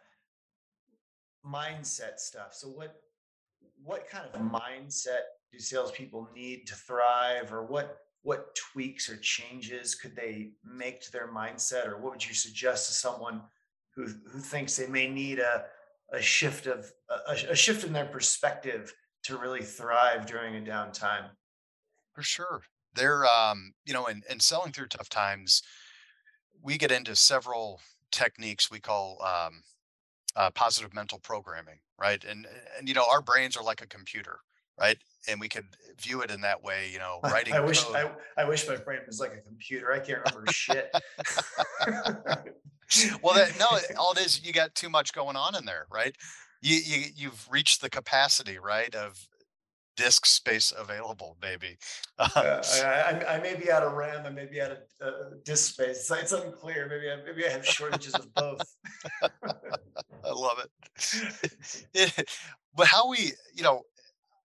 [1.45, 2.55] mindset stuff.
[2.55, 2.97] So what
[3.83, 9.95] what kind of mindset do salespeople need to thrive, or what what tweaks or changes
[9.95, 13.43] could they make to their mindset, or what would you suggest to someone
[13.95, 15.65] who who thinks they may need a
[16.13, 16.91] a shift of
[17.29, 21.31] a, a shift in their perspective to really thrive during a downtime?
[22.15, 22.63] For sure.
[22.95, 25.63] They're, um, you know, and, and selling through tough times,
[26.63, 29.63] we get into several techniques we call um,
[30.37, 32.23] uh, positive mental programming, right?
[32.25, 32.47] And
[32.79, 34.41] and you know, our brains are like a computer,
[34.79, 34.99] right?
[35.29, 35.67] And we could
[36.01, 37.85] view it in that way, you know, writing I wish.
[37.87, 39.93] I, I wish my brain was like a computer.
[39.93, 40.95] I can't remember shit.
[43.23, 46.15] Well, that no, all it is, you got too much going on in there, right?
[46.61, 49.29] You you you've reached the capacity, right, of
[49.97, 51.77] disk space available, maybe.
[52.19, 54.25] Um, Uh, I, I, may be out of RAM.
[54.27, 55.13] I may be out of uh,
[55.45, 55.99] disk space.
[55.99, 56.89] It's, it's unclear.
[56.89, 58.77] Maybe I, maybe I have shortages of both.
[59.23, 61.53] I love it.
[61.95, 62.29] It-
[62.73, 63.83] But how we, you know,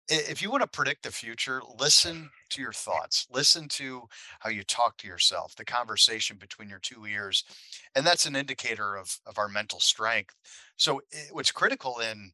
[0.07, 3.25] if you want to predict the future, listen to your thoughts.
[3.31, 4.03] Listen to
[4.39, 7.43] how you talk to yourself, the conversation between your two ears,
[7.95, 10.35] and that's an indicator of of our mental strength.
[10.75, 12.31] So, i- what's critical in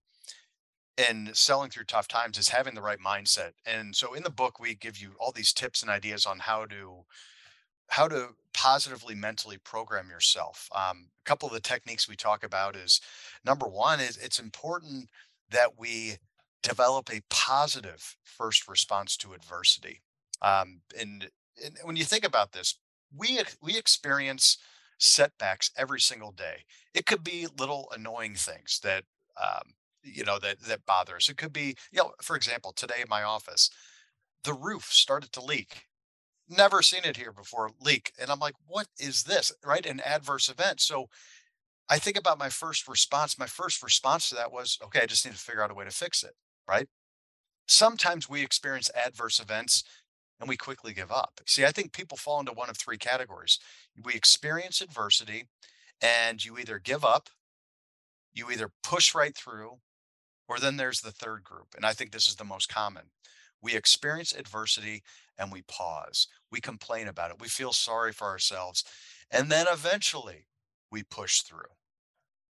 [0.99, 3.51] in selling through tough times is having the right mindset.
[3.65, 6.65] And so, in the book, we give you all these tips and ideas on how
[6.65, 7.05] to
[7.87, 10.69] how to positively mentally program yourself.
[10.75, 13.01] Um, a couple of the techniques we talk about is
[13.45, 15.09] number one is it's important
[15.49, 16.17] that we
[16.61, 20.01] develop a positive first response to adversity.
[20.41, 21.29] Um, and,
[21.63, 22.75] and when you think about this,
[23.15, 24.57] we we experience
[24.97, 26.65] setbacks every single day.
[26.93, 29.05] It could be little annoying things that
[29.41, 31.29] um, you know that that bothers.
[31.29, 33.69] It could be, you know, for example, today in my office,
[34.43, 35.85] the roof started to leak.
[36.49, 38.11] Never seen it here before leak.
[38.19, 39.51] And i'm like what is this?
[39.65, 39.85] Right?
[39.85, 40.81] An adverse event.
[40.81, 41.07] So
[41.89, 45.25] i think about my first response my first response to that was okay i just
[45.25, 46.33] need to figure out a way to fix it.
[46.67, 46.87] Right?
[47.67, 49.83] Sometimes we experience adverse events
[50.39, 51.41] and we quickly give up.
[51.45, 53.59] See i think people fall into one of three categories.
[54.03, 55.45] We experience adversity
[56.01, 57.29] and you either give up
[58.33, 59.79] you either push right through
[60.49, 63.03] or then there's the third group and i think this is the most common
[63.61, 65.03] we experience adversity
[65.37, 66.27] and we pause.
[66.51, 67.41] We complain about it.
[67.41, 68.83] We feel sorry for ourselves.
[69.31, 70.47] And then eventually
[70.91, 71.71] we push through.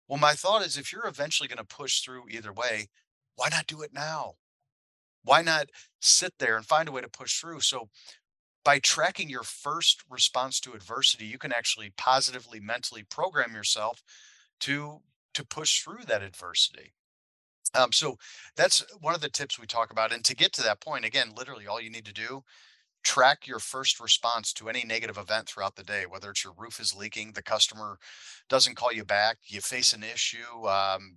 [0.07, 2.89] Well, my thought is if you're eventually going to push through either way,
[3.37, 4.35] why not do it now?
[5.23, 5.69] Why not
[6.01, 7.61] sit there and find a way to push through?
[7.61, 7.89] So,
[8.65, 14.03] by tracking your first response to adversity, you can actually positively mentally program yourself
[14.61, 15.01] to
[15.35, 16.93] to push through that adversity.
[17.75, 18.17] Um, so
[18.57, 20.13] that's one of the tips we talk about.
[20.13, 22.43] And to get to that point, again, literally all you need to do
[23.05, 26.81] track your first response to any negative event throughout the day, whether it's your roof
[26.81, 27.99] is leaking, the customer
[28.49, 31.17] doesn't call you back, you face an issue, um,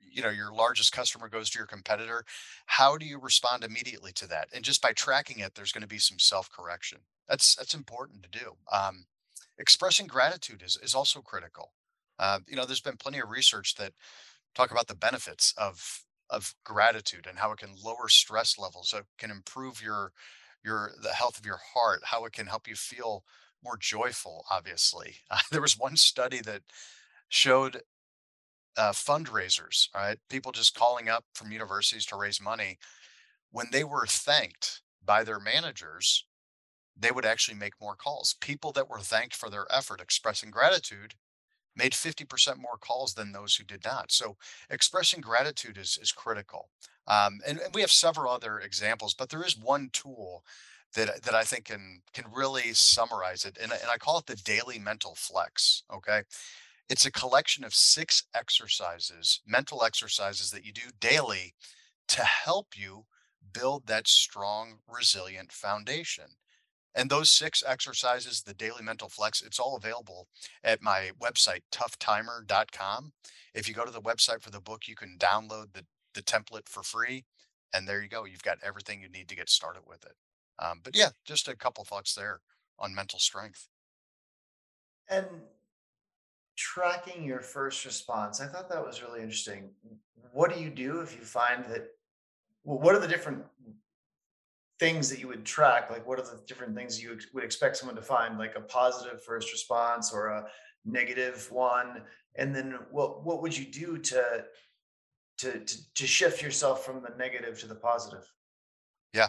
[0.00, 2.24] you know, your largest customer goes to your competitor.
[2.66, 4.48] How do you respond immediately to that?
[4.54, 6.98] And just by tracking it, there's going to be some self-correction.
[7.28, 8.52] That's that's important to do.
[8.70, 9.06] Um,
[9.58, 11.72] expressing gratitude is is also critical.
[12.18, 13.92] Uh, you know, there's been plenty of research that
[14.54, 18.98] talk about the benefits of of gratitude and how it can lower stress levels, so
[18.98, 20.12] it can improve your
[20.64, 23.24] your the health of your heart, how it can help you feel
[23.62, 24.44] more joyful.
[24.50, 26.62] Obviously, uh, there was one study that
[27.28, 27.82] showed
[28.76, 30.18] uh, fundraisers, right?
[30.28, 32.78] People just calling up from universities to raise money.
[33.50, 36.26] When they were thanked by their managers,
[36.96, 38.36] they would actually make more calls.
[38.40, 41.14] People that were thanked for their effort, expressing gratitude,
[41.76, 44.12] made 50% more calls than those who did not.
[44.12, 44.36] So
[44.70, 46.70] expressing gratitude is is critical.
[47.06, 50.44] Um, and, and we have several other examples, but there is one tool
[50.94, 54.36] that that I think can can really summarize it, and, and I call it the
[54.36, 55.82] daily mental flex.
[55.92, 56.22] Okay,
[56.88, 61.54] it's a collection of six exercises, mental exercises that you do daily
[62.08, 63.06] to help you
[63.52, 66.24] build that strong, resilient foundation.
[66.94, 70.28] And those six exercises, the daily mental flex, it's all available
[70.62, 73.12] at my website, toughtimer.com.
[73.52, 76.68] If you go to the website for the book, you can download the, the template
[76.68, 77.24] for free.
[77.72, 78.24] And there you go.
[78.24, 80.14] You've got everything you need to get started with it.
[80.58, 82.40] Um, but yeah, just a couple thoughts there
[82.78, 83.68] on mental strength.
[85.08, 85.26] And
[86.56, 89.70] tracking your first response, I thought that was really interesting.
[90.32, 91.88] What do you do if you find that?
[92.62, 93.44] What are the different
[94.78, 95.90] things that you would track?
[95.90, 99.22] Like, what are the different things you would expect someone to find, like a positive
[99.22, 100.46] first response or a
[100.84, 102.02] negative one?
[102.36, 104.44] And then what what would you do to
[105.38, 108.24] to to, to shift yourself from the negative to the positive?
[109.12, 109.28] Yeah.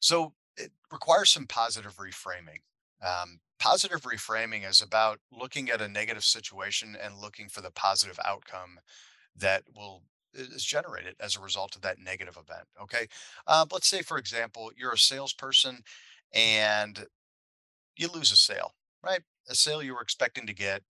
[0.00, 2.60] So it requires some positive reframing.
[3.02, 8.18] Um, positive reframing is about looking at a negative situation and looking for the positive
[8.24, 8.80] outcome
[9.36, 10.02] that will
[10.34, 12.66] is generated as a result of that negative event.
[12.80, 13.06] Okay.
[13.46, 15.82] Uh, let's say, for example, you're a salesperson
[16.34, 17.06] and
[17.96, 18.72] you lose a sale,
[19.04, 19.20] right?
[19.48, 20.82] A sale you were expecting to get,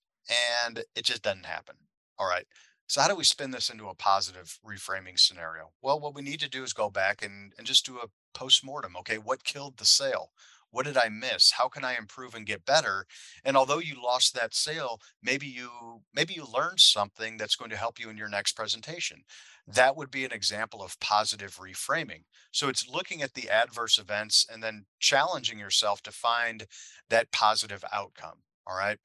[0.65, 1.75] and it just doesn't happen.
[2.19, 2.47] All right.
[2.87, 5.71] So how do we spin this into a positive reframing scenario?
[5.81, 8.97] Well, what we need to do is go back and, and just do a post-mortem.
[8.99, 10.31] Okay, what killed the sale?
[10.73, 11.53] What did I miss?
[11.53, 13.07] How can I improve and get better?
[13.45, 15.71] And although you lost that sale, maybe you
[16.13, 19.23] maybe you learned something that's going to help you in your next presentation.
[19.67, 22.25] That would be an example of positive reframing.
[22.51, 26.67] So it's looking at the adverse events and then challenging yourself to find
[27.11, 28.39] that positive outcome.
[28.67, 28.99] All right.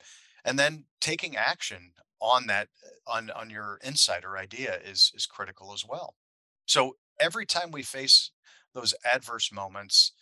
[0.45, 2.69] And then taking action on that
[3.05, 6.15] on on your insight or idea is is critical as well.
[6.65, 8.31] So every time we face
[8.73, 10.13] those adverse moments,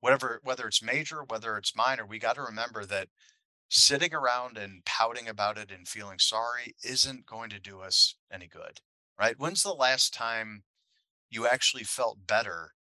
[0.00, 3.08] whatever whether it's major, whether it's minor, we got to remember that
[3.68, 8.48] sitting around and pouting about it and feeling sorry isn't going to do us any
[8.48, 8.80] good.
[9.18, 9.38] Right?
[9.38, 10.64] When's the last time
[11.30, 12.72] you actually felt better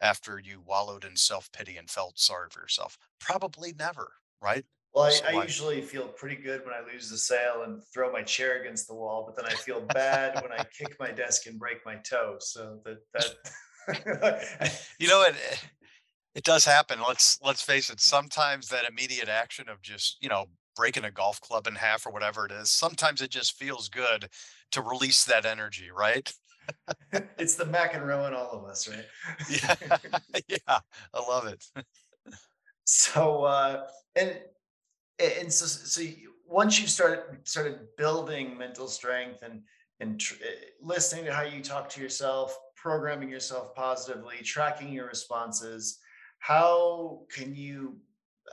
[0.00, 2.96] after you wallowed in self-pity and felt sorry for yourself?
[3.18, 4.64] Probably never, right?
[4.94, 7.82] Well, I, I So I usually feel pretty good when I lose the sale and
[7.92, 11.10] throw my chair against the wall, but then I feel bad when I kick my
[11.10, 12.36] desk and break my toe.
[12.40, 13.34] So that that
[14.98, 15.34] you know it
[16.34, 17.00] it does happen.
[17.06, 21.40] Let's let's face it, sometimes that immediate action of just, you know, breaking a golf
[21.40, 24.28] club in half or whatever it is, sometimes it just feels good
[24.72, 26.32] to release that energy, right?
[27.38, 29.06] it's the Mac and in all of us, right?
[29.48, 29.98] Yeah.
[30.48, 30.78] Yeah.
[31.14, 31.64] I love it.
[32.84, 34.40] so uh and
[35.18, 39.62] and so so you, once you started started building mental strength and
[40.00, 45.06] and tr- eh, listening to how you talk to yourself programming yourself positively tracking your
[45.06, 45.98] responses
[46.40, 47.96] how can you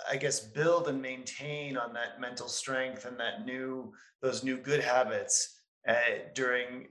[0.10, 4.84] i guess build and maintain on that mental strength and that new those new good
[4.84, 5.93] habits uh,
[6.36, 6.88] during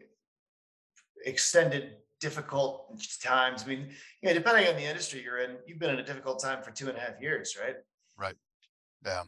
[1.24, 3.88] extended difficult times i mean
[4.22, 6.70] you know depending on the industry you're in you've been in a difficult time for
[6.70, 7.76] two and a half years right
[8.16, 8.36] Right.
[9.04, 9.22] Yeah.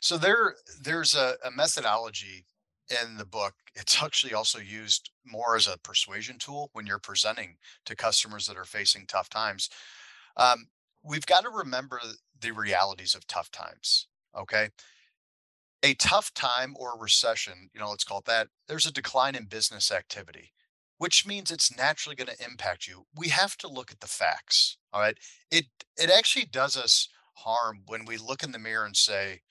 [0.00, 2.44] So there there's a, a methodology
[2.90, 3.54] in the book.
[3.74, 8.56] It's actually also used more as a persuasion tool when you're presenting to customers that
[8.56, 9.68] are facing tough times.
[10.36, 10.68] Um,
[11.06, 12.00] we've got to remember
[12.40, 14.08] the realities of tough times.
[14.36, 14.68] Okay.
[15.82, 19.44] A tough time or recession, you know, let's call it that, there's a decline in
[19.44, 20.52] business activity,
[20.98, 23.06] which means it's naturally going to impact you.
[23.14, 24.78] We have to look at the facts.
[24.92, 25.16] All right.
[25.50, 25.66] It
[25.96, 29.42] it actually does us harm when we look in the mirror and say,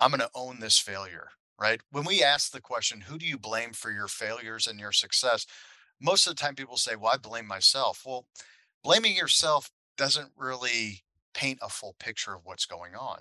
[0.00, 1.28] I'm going to own this failure,
[1.60, 1.80] right?
[1.90, 5.46] When we ask the question, who do you blame for your failures and your success?
[6.00, 8.02] Most of the time people say, well, I blame myself.
[8.04, 8.26] Well,
[8.82, 9.70] blaming yourself
[10.02, 13.18] doesn't really paint a full picture of what's going on.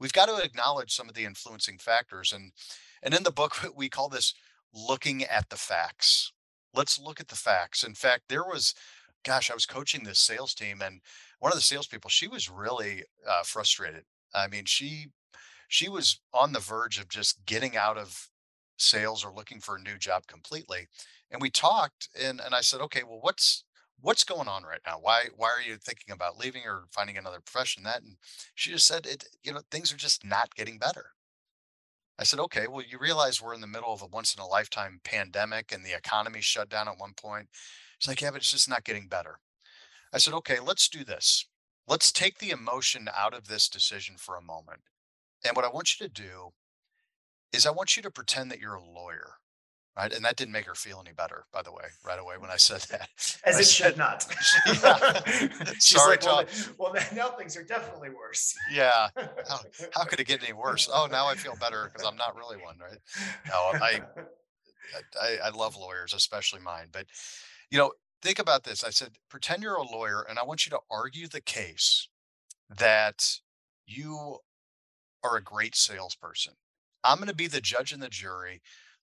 [0.00, 2.50] We've got to acknowledge some of the influencing factors and
[3.00, 4.34] and in the book we call this
[4.74, 6.32] looking at the facts.
[6.74, 7.84] Let's look at the facts.
[7.84, 8.74] In fact, there was
[9.24, 11.00] gosh, I was coaching this sales team and
[11.38, 14.02] one of the salespeople, she was really uh, frustrated.
[14.34, 15.12] I mean, she
[15.68, 18.30] she was on the verge of just getting out of
[18.78, 20.88] sales or looking for a new job completely.
[21.30, 23.62] And we talked and and I said, "Okay, well what's
[24.00, 24.98] what's going on right now?
[25.00, 28.16] Why why are you thinking about leaving or finding another profession?" That and
[28.54, 31.14] she just said, "It you know, things are just not getting better."
[32.18, 34.46] I said, "Okay, well you realize we're in the middle of a once in a
[34.46, 37.48] lifetime pandemic and the economy shut down at one point."
[37.98, 39.40] She's like, "Yeah, but it's just not getting better."
[40.12, 41.46] I said, "Okay, let's do this.
[41.86, 44.82] Let's take the emotion out of this decision for a moment.
[45.44, 46.52] And what I want you to do
[47.52, 49.38] is I want you to pretend that you're a lawyer,
[49.96, 50.12] right?
[50.12, 52.56] And that didn't make her feel any better, by the way, right away when I
[52.56, 53.08] said that.
[53.44, 54.26] as I it should said, not.
[54.66, 55.20] yeah,
[55.74, 56.48] She's sorry, like,
[56.78, 58.54] well, well, now things are definitely worse.
[58.72, 59.08] Yeah.
[59.48, 59.60] How,
[59.92, 60.88] how could it get any worse?
[60.92, 62.98] Oh, now I feel better because I'm not really one, right?
[63.48, 64.00] No, I,
[65.20, 66.86] I, I love lawyers, especially mine.
[66.92, 67.06] But,
[67.70, 68.84] you know, think about this.
[68.84, 72.08] I said, pretend you're a lawyer and I want you to argue the case
[72.68, 73.26] that
[73.86, 74.38] you
[75.24, 76.54] are a great salesperson.
[77.02, 78.60] I'm going to be the judge and the jury.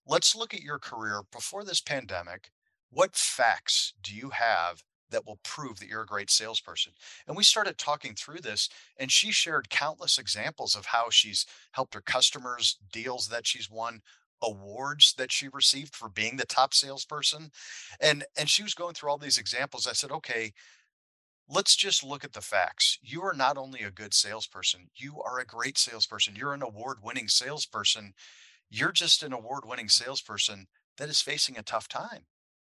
[0.08, 2.50] Let's look at your career before this pandemic.
[2.90, 6.92] What facts do you have that will prove that you're a great salesperson?
[7.26, 11.92] And we started talking through this, and she shared countless examples of how she's helped
[11.92, 14.00] her customers, deals that she's won,
[14.42, 17.50] awards that she received for being the top salesperson.
[18.00, 19.86] And and she was going through all these examples.
[19.86, 20.54] I said, "Okay,
[21.48, 22.98] let's just look at the facts.
[23.02, 26.36] You are not only a good salesperson, you are a great salesperson.
[26.36, 28.14] You're an award winning salesperson.
[28.70, 30.66] You're just an award winning salesperson
[30.98, 32.26] that is facing a tough time.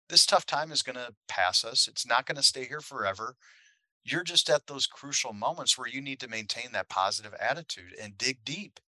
[0.09, 3.35] This tough time is going to pass us, it's not going to stay here forever.
[4.03, 8.17] You're just at those crucial moments where you need to maintain that positive attitude and
[8.17, 8.81] dig deep.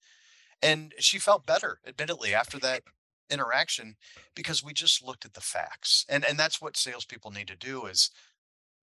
[0.61, 2.83] And she felt better, admittedly, after that
[3.31, 3.95] interaction
[4.35, 6.05] because we just looked at the facts.
[6.09, 8.11] And and that's what salespeople need to do is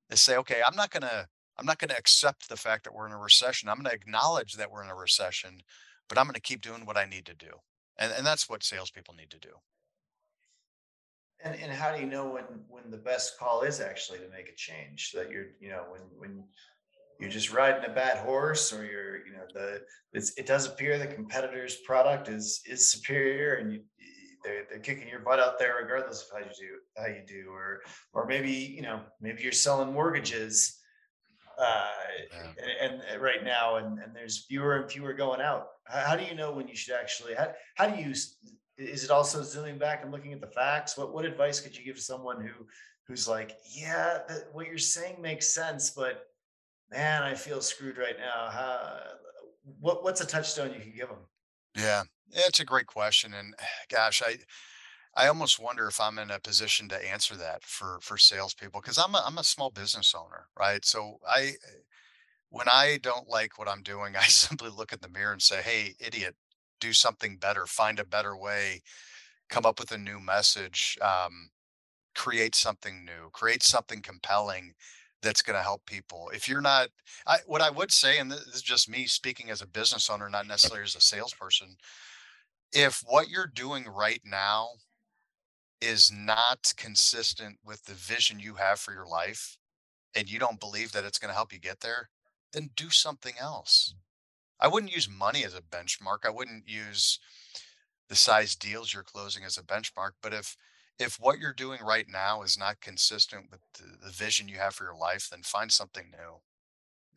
[0.10, 3.06] is say, okay, I'm not gonna I'm not going to accept the fact that we're
[3.06, 3.70] in a recession.
[3.70, 5.62] I'm going to acknowledge that we're in a recession,
[6.10, 7.52] but I'm going to keep doing what I need to do.
[8.02, 9.50] And, and that's what salespeople need to do.
[11.44, 14.50] And and how do you know when when the best call is actually to make
[14.50, 15.12] a change?
[15.14, 16.44] That you're, you know, when when
[17.20, 19.82] you're just riding a bad horse or you're, you know, the
[20.14, 23.82] it's, it does appear the competitor's product is is superior and you
[24.44, 27.50] they're, they're kicking your butt out there regardless of how you do how you do
[27.52, 27.82] or
[28.14, 30.80] or maybe you know maybe you're selling mortgages
[31.60, 31.88] uh
[32.34, 32.54] Yeah.
[32.82, 36.36] and, and right now and, and there's fewer and fewer going out how, do you
[36.36, 38.14] know when you should actually how, how do you
[38.78, 41.84] is it also zooming back and looking at the facts what what advice could you
[41.84, 42.66] give to someone who
[43.08, 46.28] who's like yeah that, what you're saying makes sense but
[46.92, 49.00] man i feel screwed right now how,
[49.80, 51.18] what what's a touchstone you can give them
[51.76, 52.04] Yeah.
[52.34, 53.34] Yeah, It's a great question.
[53.34, 53.54] And
[53.90, 54.38] gosh, I,
[55.16, 58.98] I almost wonder if I'm in a position to answer that for for salespeople because
[58.98, 60.86] I'm a I'm a small business owner, right?
[60.86, 61.54] So I
[62.52, 65.62] when I don't like what I'm doing, I simply look in the mirror and say,
[65.62, 66.36] "Hey, idiot,
[66.80, 67.66] do something better.
[67.66, 68.82] Find a better way.
[69.50, 70.98] Come up with a new message.
[71.02, 71.50] Um,
[72.16, 73.30] create something new.
[73.34, 74.74] Create something compelling."
[75.24, 76.32] That's going to help people.
[76.34, 76.90] If you're not,
[77.28, 80.28] I, what I would say, and this is just me speaking as a business owner,
[80.32, 81.76] not necessarily as a salesperson,
[82.74, 84.70] if what you're doing right now
[85.80, 89.58] is not consistent with the vision you have for your life
[90.16, 92.10] and you don't believe that it's going to help you get there,
[92.54, 93.96] then do something else.
[94.60, 96.20] I wouldn't use money as a benchmark.
[96.26, 97.20] I wouldn't use
[98.10, 100.14] the size deals you're closing as a benchmark.
[100.22, 100.58] But if
[101.00, 104.76] if what you're doing right now is not consistent with the, the vision you have
[104.76, 106.42] for your life, then find something new.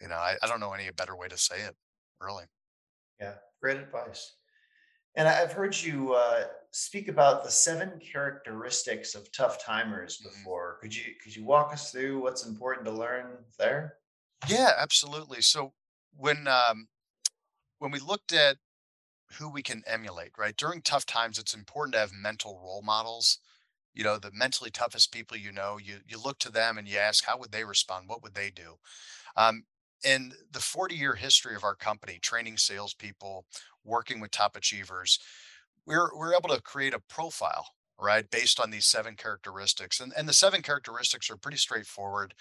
[0.01, 1.77] You know, I, I don't know any better way to say it,
[2.21, 2.47] really.
[3.21, 4.37] yeah great advice
[5.17, 10.25] And I've heard you uh, speak about the seven characteristics of tough timers Mhm.
[10.31, 10.79] before.
[10.83, 13.99] Could you could you walk us through what's important to learn there?
[14.49, 15.41] Yeah, absolutely.
[15.43, 15.73] So
[16.17, 16.89] when um,
[17.79, 18.59] when we looked at
[19.39, 20.57] who we can emulate, right?
[20.57, 23.39] During tough times, it's important to have mental role models.
[23.95, 26.99] You know, the mentally toughest people you know, you you look to them and you
[26.99, 28.09] ask, how would they respond?
[28.09, 28.77] What would they do?
[29.37, 29.65] Um,
[30.05, 33.47] in the 40 year history of our company, training salespeople,
[33.85, 35.19] working with top achievers,
[35.87, 37.69] we're we're able to create a profile,
[38.01, 40.01] right, based on these seven characteristics.
[40.01, 42.35] And and the seven characteristics are pretty straightforward.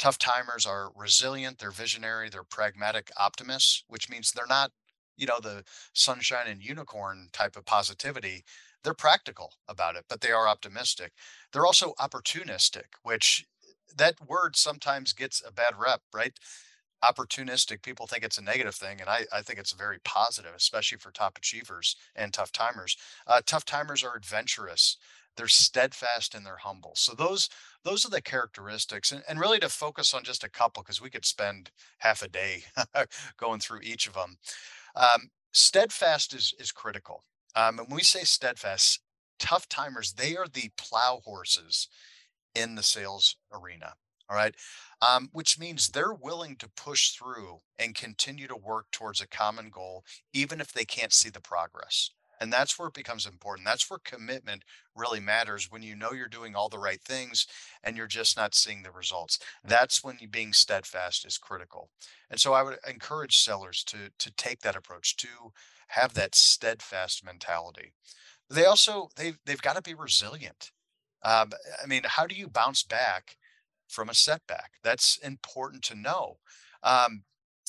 [0.00, 4.72] Tough timers are resilient, they're visionary, they're pragmatic optimists, which means they're not,
[5.18, 8.42] you know, the sunshine and unicorn type of positivity.
[8.82, 11.12] They're practical about it, but they are optimistic.
[11.52, 13.44] They're also opportunistic, which
[13.94, 16.32] that word sometimes gets a bad rep, right?
[17.04, 20.98] Opportunistic, people think it's a negative thing, and I, I think it's very positive, especially
[20.98, 22.96] for top achievers and tough timers.
[23.26, 24.96] Uh, tough timers are adventurous,
[25.36, 26.92] they're steadfast and they're humble.
[26.96, 27.48] So those
[27.84, 31.10] those are the characteristics, and, and really to focus on just a couple because we
[31.10, 32.64] could spend half a day
[33.36, 34.36] going through each of them.
[34.96, 37.24] Um, steadfast is is critical.
[37.56, 39.00] Um, and when we say steadfast,
[39.38, 41.88] tough timers, they are the plow horses
[42.54, 43.94] in the sales arena.
[44.28, 44.54] All right.
[45.02, 49.70] Um, which means they're willing to push through and continue to work towards a common
[49.70, 52.10] goal, even if they can't see the progress.
[52.40, 53.66] And that's where it becomes important.
[53.66, 54.64] That's where commitment
[54.96, 57.46] really matters when you know you're doing all the right things
[57.84, 59.38] and you're just not seeing the results.
[59.64, 61.90] That's when being steadfast is critical.
[62.30, 65.52] And so I would encourage sellers to to take that approach, to
[65.88, 67.92] have that steadfast mentality.
[68.50, 70.72] They also they've they've got to be resilient
[71.22, 73.36] um, I mean, how do you bounce back
[73.88, 74.72] from a setback?
[74.82, 76.38] That's important to know.
[76.82, 77.24] Um,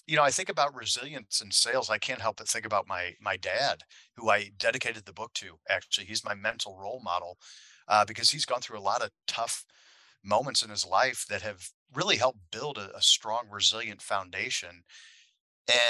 [0.07, 1.89] you know, I think about resilience in sales.
[1.89, 3.83] I can't help but think about my my dad,
[4.15, 5.59] who I dedicated the book to.
[5.69, 7.37] Actually, he's my mental role model
[7.87, 9.65] uh, because he's gone through a lot of tough
[10.23, 14.83] moments in his life that have really helped build a, a strong, resilient foundation.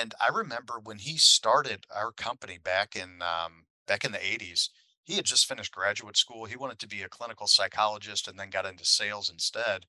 [0.01, 4.69] And I remember when he started our company back in um, back in the 80s,
[5.03, 6.45] he had just finished graduate school.
[6.45, 9.85] He wanted to be a clinical psychologist and then got into sales instead.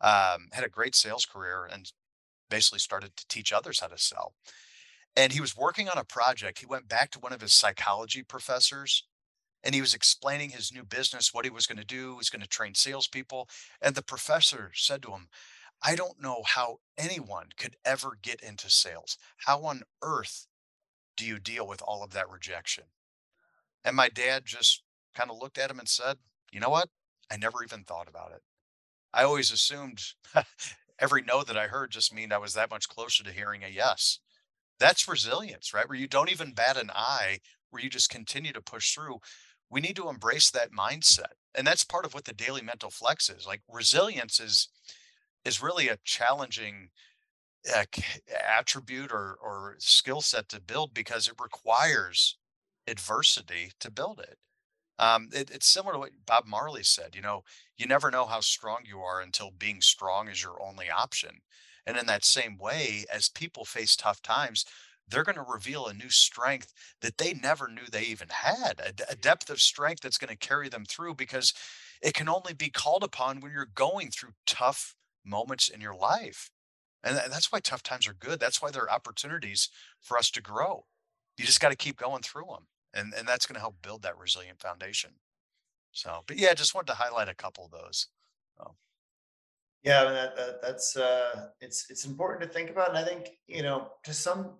[0.00, 1.90] Um, had a great sales career and
[2.50, 4.34] basically started to teach others how to sell.
[5.16, 6.60] And he was working on a project.
[6.60, 9.04] He went back to one of his psychology professors
[9.64, 12.12] and he was explaining his new business, what he was going to do.
[12.12, 13.48] He was going to train salespeople.
[13.82, 15.28] And the professor said to him,
[15.82, 19.16] I don't know how anyone could ever get into sales.
[19.46, 20.46] How on earth
[21.16, 22.84] do you deal with all of that rejection?
[23.84, 24.82] And my dad just
[25.14, 26.18] kind of looked at him and said,
[26.52, 26.88] You know what?
[27.30, 28.42] I never even thought about it.
[29.12, 30.02] I always assumed
[30.98, 33.68] every no that I heard just mean I was that much closer to hearing a
[33.68, 34.20] yes.
[34.80, 35.88] That's resilience, right?
[35.88, 37.40] Where you don't even bat an eye,
[37.70, 39.18] where you just continue to push through.
[39.70, 41.34] We need to embrace that mindset.
[41.54, 43.46] And that's part of what the daily mental flex is.
[43.46, 44.68] Like resilience is
[45.44, 46.90] is really a challenging
[47.74, 47.84] uh,
[48.46, 52.36] attribute or or skill set to build because it requires
[52.86, 54.38] adversity to build it.
[54.98, 57.14] Um, it, it's similar to what Bob Marley said.
[57.14, 57.44] You know,
[57.76, 61.40] you never know how strong you are until being strong is your only option.
[61.86, 64.64] And in that same way, as people face tough times,
[65.08, 69.48] they're going to reveal a new strength that they never knew they even had—a depth
[69.48, 71.54] of strength that's going to carry them through because
[72.02, 74.94] it can only be called upon when you're going through tough
[75.24, 76.50] moments in your life.
[77.04, 78.40] And tha- that's why tough times are good.
[78.40, 79.68] That's why they're opportunities
[80.00, 80.86] for us to grow.
[81.38, 82.66] You just got to keep going through them.
[82.92, 85.16] And, and that's going to help build that resilient foundation.
[85.92, 88.08] So, but yeah, just wanted to highlight a couple of those.
[89.82, 92.88] Yeah, that, that that's uh it's it's important to think about.
[92.90, 94.58] And I think, you know, to some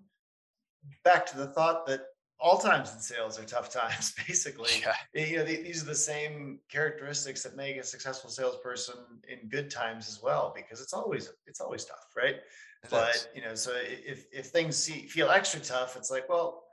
[1.04, 2.02] back to the thought that
[2.40, 4.70] all times in sales are tough times, basically.
[4.80, 9.48] yeah, You know, the- these are the same characteristics that make a successful salesperson in
[9.48, 12.36] good times as well, because it's always it's always tough, right?
[12.84, 13.26] it is.
[13.26, 16.67] But you know, so if if things see, feel extra tough, it's like, well,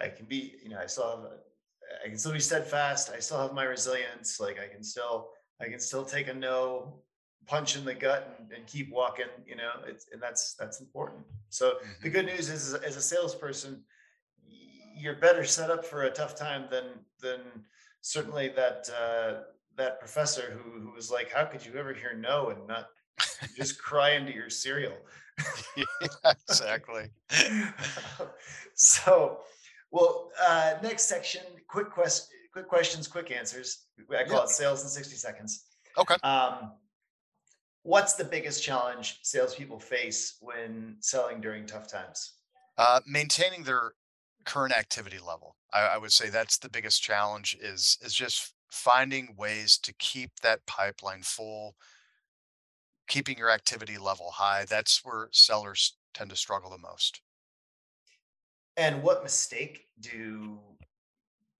[0.00, 1.30] I can be, you know, I still have,
[2.04, 3.10] I can still be steadfast.
[3.10, 4.40] I still have my resilience.
[4.40, 5.30] Like I can still,
[5.60, 7.02] I can still take a no
[7.46, 9.26] punch in the gut and, and keep walking.
[9.46, 11.24] You know, it's and that's that's important.
[11.50, 13.84] So the hmm good news is, as a salesperson,
[14.94, 16.84] you're better set up for a tough time than
[17.20, 17.40] than
[18.00, 19.42] certainly that uh,
[19.76, 22.88] that professor who who was like, how could you ever hear no and not
[23.56, 24.96] just cry into your cereal?
[25.76, 25.84] yeah,
[26.48, 27.10] exactly.
[28.74, 29.40] so,
[29.92, 33.86] well, uh, next section, quick quest, quick questions, quick answers.
[33.98, 34.24] I Yeah.
[34.24, 35.66] call it sales in 60 seconds.
[35.96, 36.16] Okay.
[36.22, 36.78] Um,
[37.82, 42.32] what's the biggest challenge salespeople face when selling during tough times?
[42.78, 43.92] Uh, maintaining their
[44.44, 45.56] current activity level.
[45.72, 50.30] I, I would say that's the biggest challenge is is just finding ways to keep
[50.40, 51.76] that pipeline full,
[53.08, 54.64] keeping your activity level high.
[54.64, 57.20] That's where sellers tend to struggle the most.
[58.76, 60.58] And what mistake do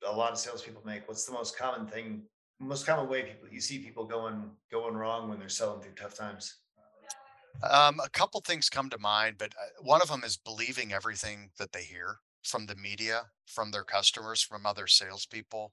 [0.07, 1.07] a lot of salespeople make?
[1.07, 2.23] What's the most common thing,
[2.59, 6.15] most common way people you see people going going wrong when they're selling through tough
[6.15, 6.57] times?
[7.63, 11.51] Um, a couple things come to mind, but uh, one of them is believing everything
[11.59, 15.73] that they hear from the media, from their customers, from other salespeople.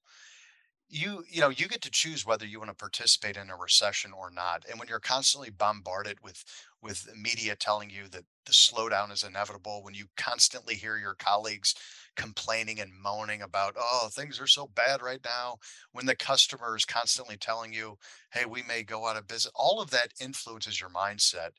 [0.88, 4.12] You, you know, you get to choose whether you want to participate in a recession
[4.12, 4.66] or not.
[4.70, 6.44] And when you're constantly bombarded with
[6.82, 11.76] with media telling you that the slowdown is inevitable, when you constantly hear your colleagues
[12.16, 15.56] complaining and moaning about, oh, things are so bad right now,
[15.94, 17.98] when the customer is constantly telling you,
[18.34, 21.52] hey, we may go out of business, all of that influences your mindset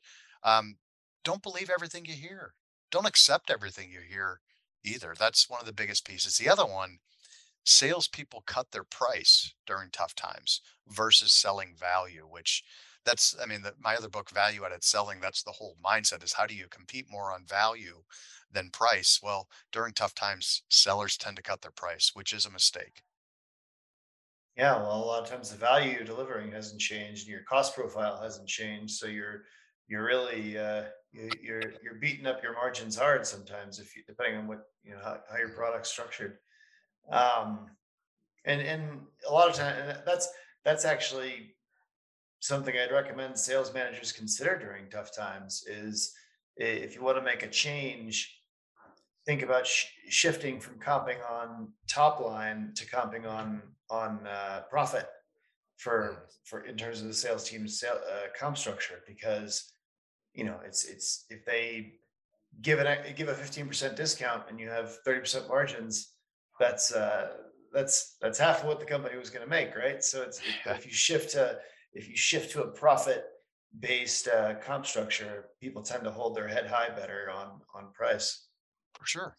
[0.43, 0.75] um,
[1.23, 2.53] don't believe everything you hear.
[2.89, 4.41] Don't accept everything you hear
[4.83, 5.13] either.
[5.17, 6.37] That's one of the biggest pieces.
[6.37, 6.97] The other one,
[7.63, 12.63] salespeople cut their price during tough times versus selling value, which
[13.05, 16.33] that's, I mean, the, my other book, Value Added Selling, that's the whole mindset is
[16.33, 18.03] how do you compete more on value
[18.51, 19.19] than price?
[19.21, 23.01] Well, during tough times, sellers tend to cut their price, which is a mistake.
[24.57, 27.73] Yeah, well, a lot of times the value you're delivering hasn't changed, and your cost
[27.73, 28.95] profile hasn't changed.
[28.95, 29.43] So you're
[29.87, 34.37] you're really uh, you, you're you're beating up your margins hard sometimes if you depending
[34.37, 36.37] on what you know how, how your product's structured.
[37.09, 37.69] Um,
[38.45, 40.27] and and a lot of time that's
[40.65, 41.55] that's actually
[42.41, 46.13] something I'd recommend sales managers consider during tough times is
[46.57, 48.35] if you want to make a change,
[49.25, 55.07] think about sh- shifting from comping on top line to comping on on uh, profit
[55.77, 59.73] for for in terms of the sales team's sale, uh, comp structure because
[60.33, 61.93] you know it's it's if they
[62.61, 66.13] give it a give a 15% discount and you have 30% margins
[66.59, 67.29] that's uh
[67.71, 70.03] that's that's half of what the company was going to make right?
[70.03, 71.59] So it's if you shift to
[71.93, 73.25] if you shift to a profit
[73.79, 78.47] based uh, comp structure people tend to hold their head high better on on price.
[78.97, 79.35] For sure.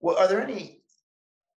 [0.00, 0.82] well are there any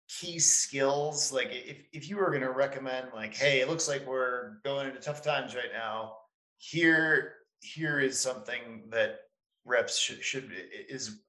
[0.08, 1.32] key skills?
[1.32, 4.88] Like if if you were going to recommend like hey it looks like we're going
[4.88, 6.14] into tough times right now.
[6.58, 9.20] Here here is something that
[9.64, 10.50] reps should, should
[10.88, 11.20] is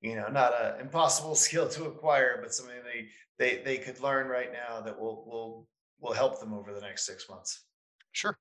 [0.00, 3.08] you know not an impossible skill to acquire but something they
[3.38, 5.68] they they could learn right now that will will
[6.00, 7.64] will help them over the next six months
[8.12, 8.36] Sure.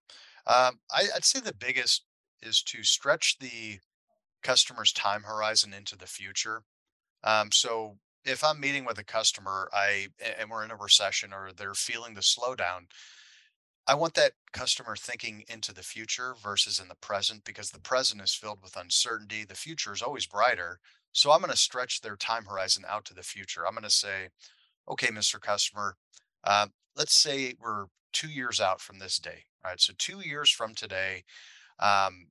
[0.47, 2.05] Um, I, I'd say the biggest
[2.41, 3.79] is to stretch the
[4.41, 6.63] customer's time horizon into the future.
[7.23, 10.07] Um, so if I'm meeting with a customer, I
[10.39, 12.85] and we're in a recession or they're feeling the slowdown,
[13.87, 18.21] I want that customer thinking into the future versus in the present because the present
[18.21, 19.43] is filled with uncertainty.
[19.43, 20.79] The future is always brighter.
[21.11, 23.65] So I'm going to stretch their time horizon out to the future.
[23.65, 24.29] I'm going to say,
[24.87, 25.41] okay, Mr.
[25.41, 25.95] Customer,
[26.43, 26.67] uh,
[26.99, 29.45] let's say we're two years out from this day.
[29.63, 29.79] Right.
[29.79, 31.23] So two years from today,
[31.79, 32.27] um,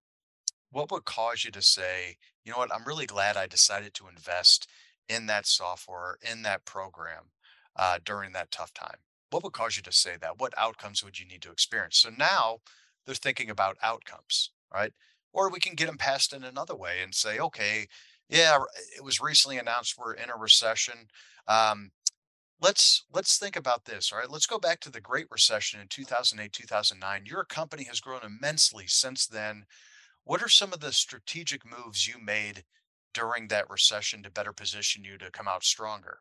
[0.70, 4.08] what would cause you to say, you know what, I'm really glad I decided to
[4.08, 4.68] invest
[5.08, 7.30] in that software, in that program
[7.76, 8.98] uh, during that tough time?
[9.30, 10.38] What would cause you to say that?
[10.38, 11.98] What outcomes would you need to experience?
[11.98, 12.58] So now
[13.06, 14.92] they're thinking about outcomes, right?
[15.32, 17.86] Or we can get them past in another way and say, okay,
[18.28, 18.58] yeah,
[18.96, 21.08] it was recently announced we're in a recession.
[21.46, 21.90] Um,
[22.60, 25.86] let's let's think about this all right let's go back to the great recession in
[25.88, 29.64] 2008 2009 your company has grown immensely since then.
[30.24, 32.64] What are some of the strategic moves you made
[33.14, 36.18] during that recession to better position you to come out stronger?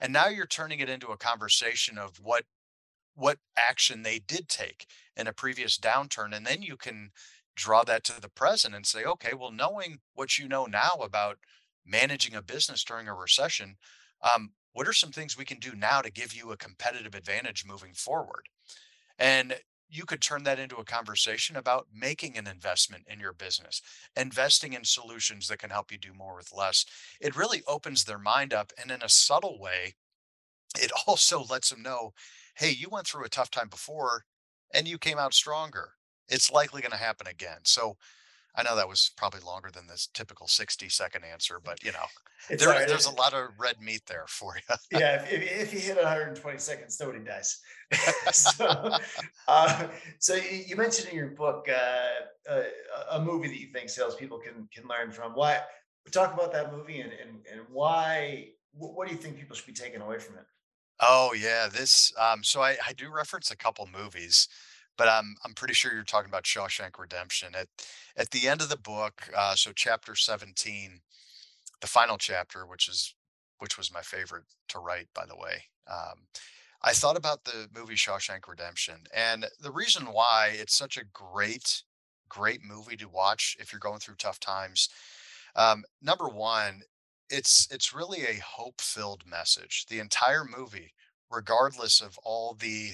[0.00, 2.44] And now you're turning it into a conversation of what
[3.14, 7.10] what action they did take in a previous downturn and then you can
[7.54, 11.36] draw that to the present and say, okay, well knowing what you know now about
[11.84, 13.76] managing a business during a recession,
[14.22, 17.64] um, what are some things we can do now to give you a competitive advantage
[17.66, 18.48] moving forward?
[19.18, 19.54] And
[19.92, 23.82] you could turn that into a conversation about making an investment in your business,
[24.16, 26.86] investing in solutions that can help you do more with less.
[27.20, 28.72] It really opens their mind up.
[28.80, 29.94] And in a subtle way,
[30.80, 32.12] it also lets them know
[32.56, 34.24] hey, you went through a tough time before
[34.74, 35.92] and you came out stronger.
[36.28, 37.60] It's likely going to happen again.
[37.64, 37.96] So
[38.54, 42.04] I know that was probably longer than this typical 60 second answer, but you know,
[42.50, 42.86] there, right.
[42.86, 44.76] there's a lot of red meat there for you.
[44.98, 47.60] Yeah, if, if, if you hit 120 seconds, nobody dies.
[48.32, 48.96] so,
[49.48, 49.88] uh,
[50.18, 52.62] so you, you mentioned in your book uh, uh,
[53.10, 55.32] a a movie that you think salespeople can can learn from.
[55.32, 55.60] Why?
[56.10, 58.48] Talk about that movie and and, and why.
[58.74, 60.44] What, what do you think people should be taking away from it?
[61.00, 64.48] Oh yeah, this um so I I do reference a couple movies,
[64.98, 67.54] but I'm I'm pretty sure you're talking about Shawshank Redemption.
[67.54, 67.68] At
[68.16, 71.00] at the end of the book, uh so chapter 17,
[71.80, 73.14] the final chapter, which is
[73.58, 75.64] which was my favorite to write by the way.
[75.88, 76.26] Um
[76.82, 81.82] I thought about the movie Shawshank Redemption and the reason why it's such a great
[82.28, 84.88] great movie to watch if you're going through tough times
[85.54, 86.82] um, number one,
[87.30, 89.86] it's it's really a hope-filled message.
[89.88, 90.92] The entire movie,
[91.30, 92.92] regardless of all the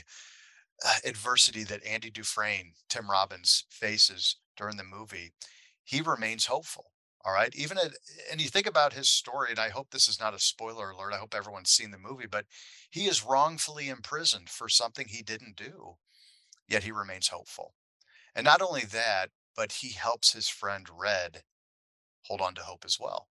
[0.84, 5.32] Uh, adversity that Andy Dufresne, Tim Robbins faces during the movie,
[5.82, 6.92] he remains hopeful.
[7.24, 7.52] All right.
[7.56, 7.92] Even at,
[8.30, 11.12] and you think about his story, and I hope this is not a spoiler alert.
[11.12, 12.46] I hope everyone's seen the movie, but
[12.90, 15.96] he is wrongfully imprisoned for something he didn't do,
[16.68, 17.74] yet he remains hopeful.
[18.36, 21.42] And not only that, but he helps his friend Red
[22.26, 23.28] hold on to hope as well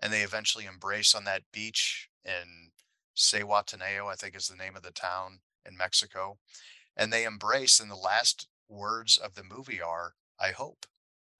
[0.00, 2.70] and they eventually embrace on that beach in
[3.16, 6.38] Zihuatanejo, I think is the name of the town in Mexico.
[6.98, 10.86] And they embrace, and the last words of the movie are, I hope.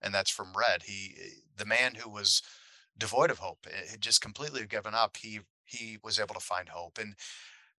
[0.01, 0.83] And that's from Red.
[0.83, 2.41] He, eh, the man who was
[2.97, 6.69] devoid of hope, eh, had just completely given up, he he was able to find
[6.69, 6.97] hope.
[6.97, 7.15] And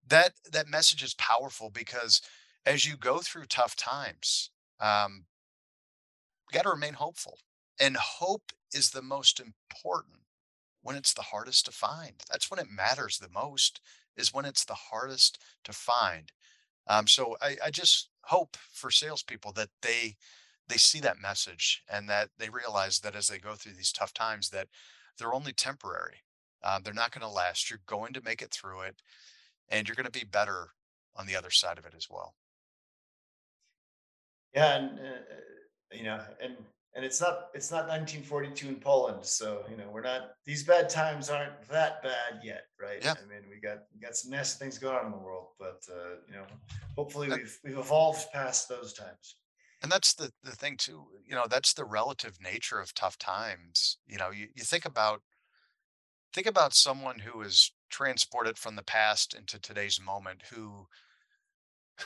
[0.07, 2.21] that that message is powerful because
[2.65, 5.25] as you go through tough times, um,
[6.51, 7.39] you got to remain hopeful.
[7.79, 10.19] And hope is the most important
[10.81, 12.23] when it's the hardest to find.
[12.29, 13.81] That's when it matters the most,
[14.15, 16.31] is when it's the hardest to find.
[16.87, 20.15] Um, so I, I just hope for salespeople that they
[20.67, 24.13] they see that message and that they realize that as they go through these tough
[24.13, 24.67] times that
[25.17, 26.23] they're only temporary.
[26.63, 27.69] Uh, they're not going to last.
[27.69, 29.01] You're going to make it through it,
[29.69, 30.69] and you're going to be better
[31.15, 32.35] on the other side of it as well.
[34.53, 36.55] Yeah, and uh, uh, you know, and
[36.93, 40.89] and it's not it's not 1942 in Poland, so you know we're not these bad
[40.89, 42.99] times aren't that bad yet, right?
[43.01, 45.47] Yeah, I mean, we got we got some nasty things going on in the world,
[45.57, 46.45] but uh, you know,
[46.97, 49.37] hopefully that, we've we've evolved past those times.
[49.81, 51.05] and that's the the thing too.
[51.25, 53.97] You know, that's the relative nature of tough times.
[54.05, 55.21] You know, you, you think about
[56.33, 60.87] think about someone who is transported from the past into today's moment who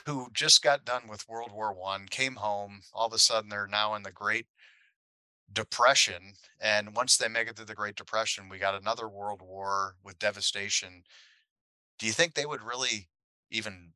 [0.04, 3.66] who just got done with World War One, came home, all of a sudden they're
[3.66, 4.46] now in the Great
[5.52, 6.34] Depression.
[6.60, 10.18] And once they make it through the Great Depression, we got another world war with
[10.18, 11.04] devastation.
[11.98, 13.08] Do you think they would really
[13.50, 13.92] even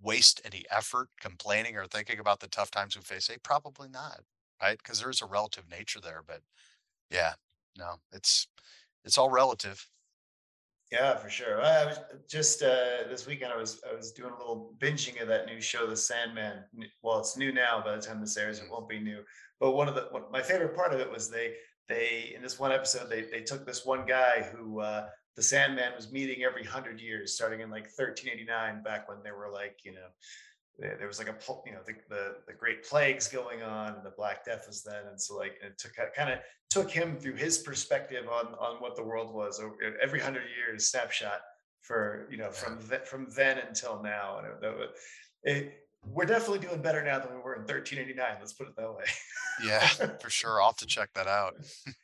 [0.00, 3.26] waste any effort complaining or thinking about the tough times we face?
[3.26, 4.20] They probably not,
[4.62, 4.78] right?
[4.78, 6.22] Because there's a relative nature there.
[6.26, 6.40] But
[7.10, 7.34] yeah,
[7.78, 8.48] no, it's
[9.04, 9.88] it's all relative.
[10.92, 11.60] Yeah, for sure.
[11.60, 13.52] I was just uh, this weekend.
[13.52, 16.62] I was I was doing a little binging of that new show, The Sandman.
[17.02, 17.82] Well, it's new now.
[17.84, 19.22] By the time this airs, it Mm, won't be new.
[19.58, 21.54] But one of the one, my favorite part of it was they
[21.88, 25.92] they in this one episode they they took this one guy who uh, the Sandman
[25.96, 29.92] was meeting every hundred years, starting in like 1389, back when they were like you
[29.92, 30.06] know
[30.78, 34.12] there, was like a you know the, the the great plagues going on and the
[34.16, 36.38] black death was then and so like it took kind of
[36.70, 40.88] took him through his perspective on on what the world was over every 100 years
[40.88, 41.40] snapshot
[41.82, 44.90] for you know from from then until now and it,
[45.44, 48.36] it we're definitely doing better now than we were in 1389.
[48.38, 49.04] Let's put it that way.
[49.64, 49.86] Yeah,
[50.20, 50.60] for sure.
[50.60, 51.54] I'll have to check that out.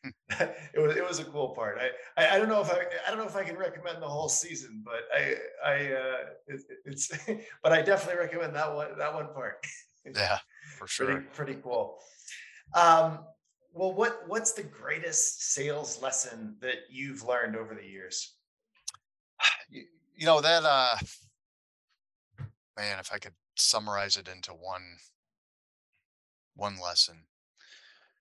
[0.41, 1.79] it was it was a cool part.
[1.79, 4.09] I, I I don't know if I I don't know if I can recommend the
[4.09, 5.35] whole season, but I
[5.65, 7.11] I uh, it, it's
[7.63, 9.65] but I definitely recommend that one that one part.
[10.05, 10.39] Yeah,
[10.79, 11.25] for pretty sure.
[11.33, 12.01] pretty cool.
[12.75, 13.21] Um,
[13.73, 18.35] well, what what's the greatest sales lesson that you've learned over the years?
[19.71, 19.85] You,
[20.17, 20.97] you know that uh
[22.77, 23.33] man, if I could
[23.63, 24.99] summarize it into one
[26.57, 27.27] one lesson.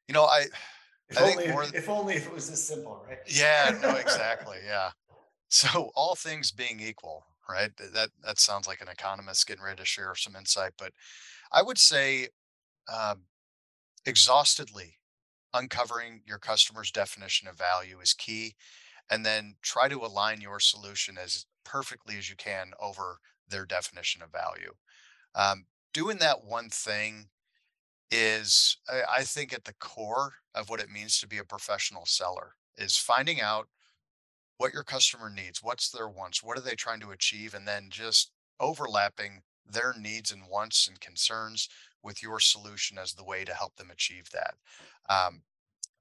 [0.08, 0.48] You know, I
[1.10, 3.20] If I think only more if only if it was this simple, right?
[3.26, 4.58] yeah, no, exactly.
[4.66, 4.92] Yeah.
[5.50, 7.72] So all things being equal, right?
[7.78, 10.94] That that sounds like an economist getting ready to share some insight, but
[11.52, 12.30] I would say
[12.94, 13.24] um,
[14.06, 14.98] exhaustedly
[15.54, 18.56] uncovering your customer's definition of value is key,
[19.10, 23.20] and then try to align your solution as perfectly as you can over
[23.50, 24.74] their definition of value.
[25.36, 27.28] Um, doing that one thing
[28.10, 32.06] is, I, I think, at the core of what it means to be a professional
[32.06, 33.68] seller is finding out
[34.58, 37.88] what your customer needs, what's their wants, what are they trying to achieve, and then
[37.90, 41.70] just overlapping their needs and wants and concerns
[42.04, 44.56] with your solution as the way to help them achieve that.
[45.10, 45.42] Um,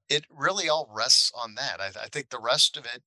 [0.09, 1.81] it really all rests on that.
[1.81, 3.03] I, I think the rest of it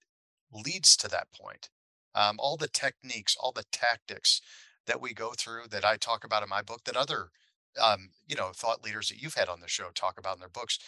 [0.52, 1.70] leads to that point.
[2.16, 4.42] Um, all the techniques, all the tactics
[4.88, 7.30] that we go through that I talk about in my book, that other
[7.82, 10.50] um, you know thought leaders that you've had on the show talk about in their
[10.50, 10.80] books,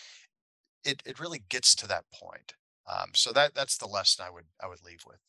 [0.84, 2.54] it it really gets to that point.
[2.88, 5.20] Um, so that that's the lesson I would I would leave with.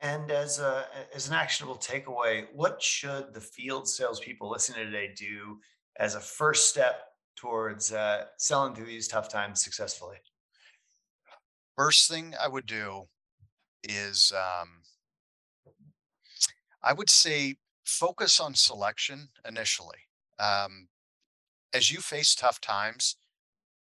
[0.00, 5.60] And as a as an actionable takeaway, what should the field salespeople listening today do
[5.96, 10.18] as a first step towards uh, selling through these tough times successfully?
[11.76, 13.04] First thing I would do
[13.82, 14.79] is um,
[16.82, 20.08] I would say focus on selection initially.
[20.38, 20.88] Um,
[21.72, 23.16] as you face tough times,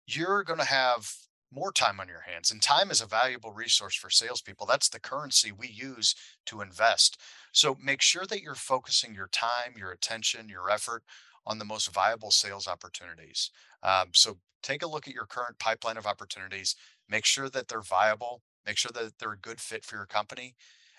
[0.07, 1.13] you're going to have
[1.53, 4.65] more time on your hands, and time is a valuable resource for salespeople.
[4.65, 6.15] That's the currency we use
[6.45, 7.17] to invest.
[7.51, 11.03] So make sure that you're focusing your time, your attention, your effort
[11.45, 13.51] on the most viable sales opportunities.
[13.83, 16.75] Um, so take a look at your current pipeline of opportunities,
[17.09, 20.55] make sure that they're viable, make sure that they're a good fit for your company,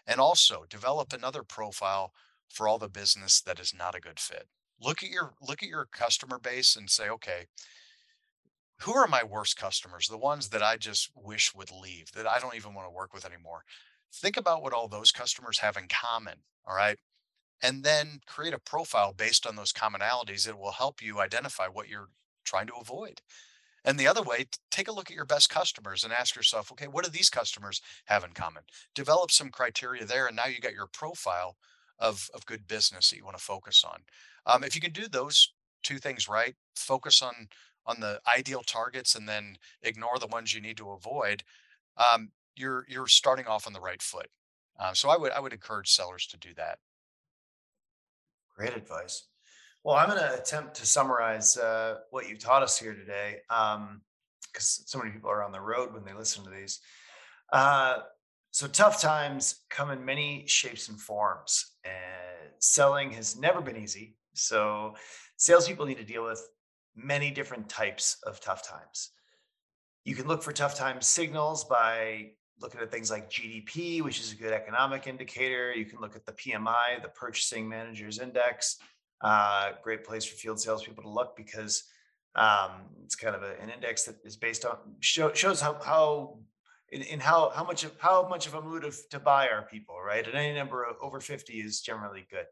[0.07, 2.12] and also develop another profile
[2.48, 4.48] for all the business that is not a good fit.
[4.80, 7.46] Look at your look at your customer base and say, okay,
[8.80, 10.09] who are my worst customers?
[10.09, 13.14] The ones that I just wish would leave, that I don't even want to work
[13.14, 13.64] with anymore.
[14.12, 16.38] Think about what all those customers have in common.
[16.66, 16.98] All right.
[17.62, 21.88] And then create a profile based on those commonalities that will help you identify what
[21.88, 22.09] you're
[22.44, 23.20] trying to avoid.
[23.85, 26.87] And the other way, take a look at your best customers and ask yourself, okay,
[26.87, 28.62] what do these customers have in common?
[28.95, 31.57] Develop some criteria there, and now you got your profile
[31.99, 34.01] of of good business that you want to focus on.
[34.47, 35.53] Um, if you can do those
[35.83, 37.49] two things right, focus on
[37.87, 41.43] on the ideal targets, and then ignore the ones you need to avoid.
[41.97, 44.28] Um, you're you're starting off on the right foot.
[44.78, 46.78] Uh, so I would I would encourage sellers to do that.
[48.57, 49.24] Great advice.
[49.85, 54.85] Well, I'm going to attempt to summarize uh, what you taught us here today, because
[54.87, 56.78] so many people are on the road when they listen to these.
[57.53, 57.99] Uh,
[58.53, 64.14] so tough times come in many shapes and forms, and selling has never been easy.
[64.35, 64.95] So
[65.37, 66.49] salespeople need to deal with
[66.95, 69.11] many different types of tough times.
[70.05, 72.30] You can look for tough time signals by
[72.61, 75.74] looking at things like GDP, which is a good economic indicator.
[75.74, 78.78] You can look at the PMI, the Purchasing Managers Index.
[79.23, 81.85] Uh, great place for field salespeople to look because
[82.35, 82.70] um,
[83.05, 86.39] it's kind of a, an index that is based on show, shows how how
[86.91, 89.62] in, in how how much of how much of a mood of to buy are
[89.62, 90.27] people, right?
[90.27, 92.47] And any number over 50 is generally good.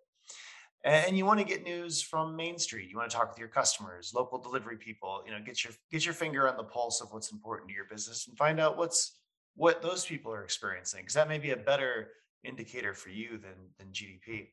[0.82, 2.88] And you want to get news from Main Street.
[2.88, 6.04] You want to talk with your customers, local delivery people, you know, get your get
[6.04, 9.18] your finger on the pulse of what's important to your business and find out what's
[9.56, 12.08] what those people are experiencing because that may be a better
[12.44, 14.48] indicator for you than than GDP.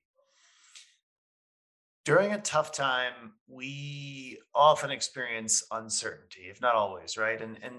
[2.07, 7.41] During a tough time, we often experience uncertainty, if not always, right?
[7.41, 7.75] And and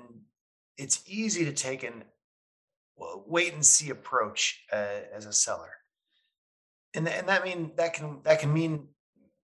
[0.76, 2.04] it's easy to take an
[2.94, 5.72] well, wait and see approach uh, as a seller
[6.94, 8.88] and and that mean that can that can mean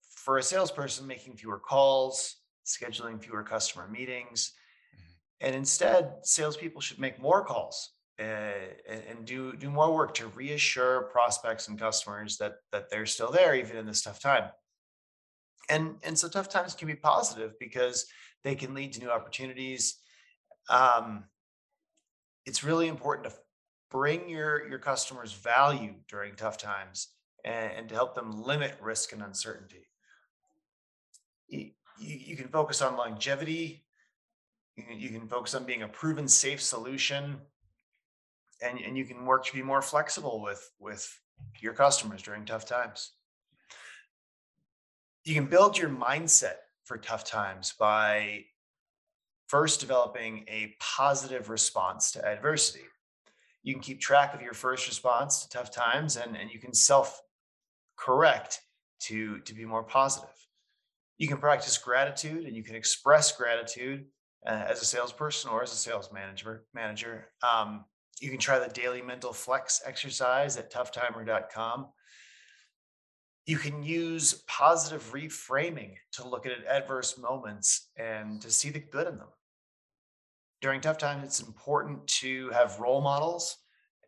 [0.02, 4.52] for a salesperson making fewer calls, scheduling fewer customer meetings,
[4.94, 5.46] Mhm.
[5.46, 8.22] and instead salespeople should make more calls uh,
[8.92, 13.32] and, and do do more work to reassure prospects and customers that that they're still
[13.32, 14.50] there even in this tough time.
[15.68, 18.06] And and so tough times can be positive because
[18.42, 19.98] they can lead to new opportunities.
[20.68, 21.24] Um,
[22.46, 23.36] it's really important to
[23.90, 27.08] bring your your customers value during tough times
[27.44, 29.86] and, and to help them limit risk and uncertainty.
[31.48, 33.84] You, you, can focus on longevity.
[34.76, 37.36] You can, you can focus on being a proven safe solution
[38.62, 41.06] and, and you can work to be more flexible with, with
[41.60, 43.12] your customers during tough times.
[45.24, 48.44] You can build your mindset for tough times by
[49.48, 52.84] first developing a positive response to adversity.
[53.62, 56.74] You can keep track of your first response to tough times and, and you can
[56.74, 57.22] self
[57.96, 58.60] correct
[59.00, 60.28] to, to be more positive.
[61.16, 64.04] You can practice gratitude and you can express gratitude
[64.46, 66.64] uh, as a salesperson or as a sales manager.
[66.74, 67.28] manager.
[67.42, 67.86] Um,
[68.20, 71.86] you can try the daily mental flex exercise at toughtimer.com.
[73.46, 79.06] You can use positive reframing to look at adverse moments and to see the good
[79.06, 79.28] in them.
[80.62, 83.58] During tough times, it's important to have role models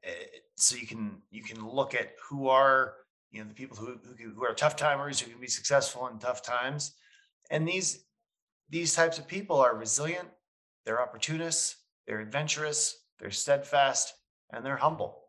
[0.02, 0.10] eh,
[0.56, 2.94] so you can you can look at who are
[3.30, 3.98] you know the people who,
[4.34, 6.94] who, are tough timers who can be successful in tough times
[7.50, 8.04] and these
[8.70, 10.28] these types of people are resilient
[10.86, 11.76] they're opportunists
[12.06, 14.14] they're adventurous they're steadfast,
[14.52, 15.22] and they're humble.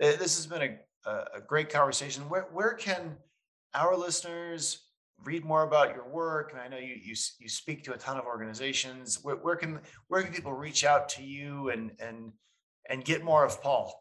[0.00, 2.28] Eh, this has been a, a great conversation.
[2.28, 3.16] Where, where can
[3.74, 4.86] our listeners
[5.24, 6.52] read more about your work?
[6.52, 9.18] And I know you, you, you speak to a ton of organizations.
[9.22, 12.32] Where, where, can, where can people reach out to you and, and,
[12.88, 13.94] and get more of Paul?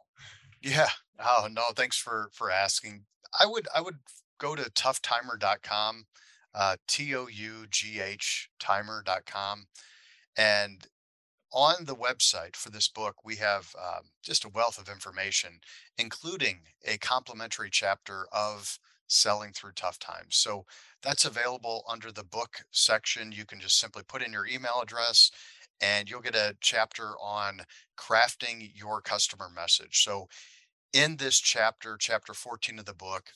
[0.62, 0.90] Yeah.
[1.20, 3.06] Oh, no, thanks for, for asking.
[3.40, 3.98] I would, I would
[4.40, 6.06] go to toughtimer.com,
[6.54, 9.66] uh, T O U G H timer.com.
[10.38, 10.86] And
[11.54, 15.60] on the website for this book, we have um, just a wealth of information,
[15.98, 20.38] including a complimentary chapter of selling through tough times.
[20.38, 20.66] So
[21.04, 23.32] that's available under the book section.
[23.32, 25.32] You can just simply put in your email address
[25.82, 27.62] and you'll get a chapter on
[27.98, 30.04] crafting your customer message.
[30.04, 30.28] So
[30.94, 33.32] in this chapter, chapter 14 of the book,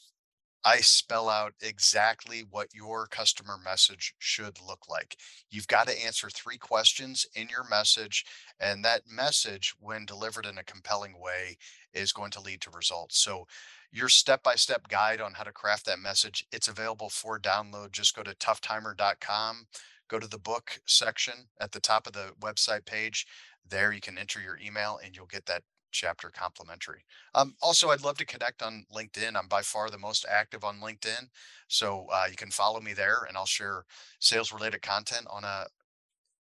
[0.68, 5.16] I spell out exactly what your customer message should look like.
[5.51, 8.26] You've got to answer three questions in your message,
[8.59, 11.57] and that message, when delivered in a compelling way,
[11.93, 13.20] is going to lead to results.
[13.20, 13.45] So,
[13.91, 17.91] your step by step guide on how to craft that message, it's available for download.
[17.91, 19.68] Just go to toughtimer.com,
[20.09, 23.28] go to the book section at the top of the website page.
[23.70, 25.63] There you can enter your email and you'll get that
[25.95, 27.03] chapter complimentary.
[27.33, 29.35] Um, also, I'd love to connect on LinkedIn.
[29.35, 31.27] I'm by far the most active on LinkedIn.
[31.67, 33.85] So uh, you can follow me there and I'll share
[34.19, 35.65] sales related content on a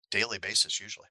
[0.10, 1.08] daily basis, usually.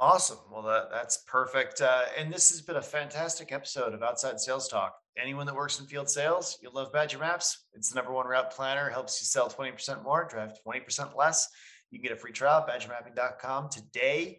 [0.00, 0.38] Awesome.
[0.52, 1.80] Well, that, that's perfect.
[1.80, 4.94] Uh, and this has been a fantastic episode of Outside Sales Talk.
[5.20, 7.64] Anyone that works in field sales, you'll love Badger Maps.
[7.74, 11.48] It's the number one route planner, helps you sell 20% more, drive 20% less.
[11.90, 14.38] You can get a free trial at badgermapping.com today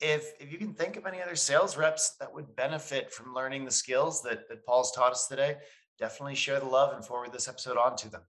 [0.00, 3.64] if if you can think of any other sales reps that would benefit from learning
[3.64, 5.56] the skills that, that Paul's taught us today,
[5.98, 8.22] definitely share the love and forward this episode on to them.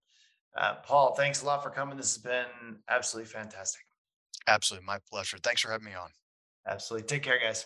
[0.58, 1.98] Uh, Paul, thanks a lot for coming.
[1.98, 3.82] This has been absolutely fantastic.
[4.48, 4.86] Absolutely.
[4.86, 5.38] My pleasure.
[5.38, 6.10] Thanks for having me on.
[6.68, 7.08] Absolutely.
[7.08, 7.66] Take care, guys.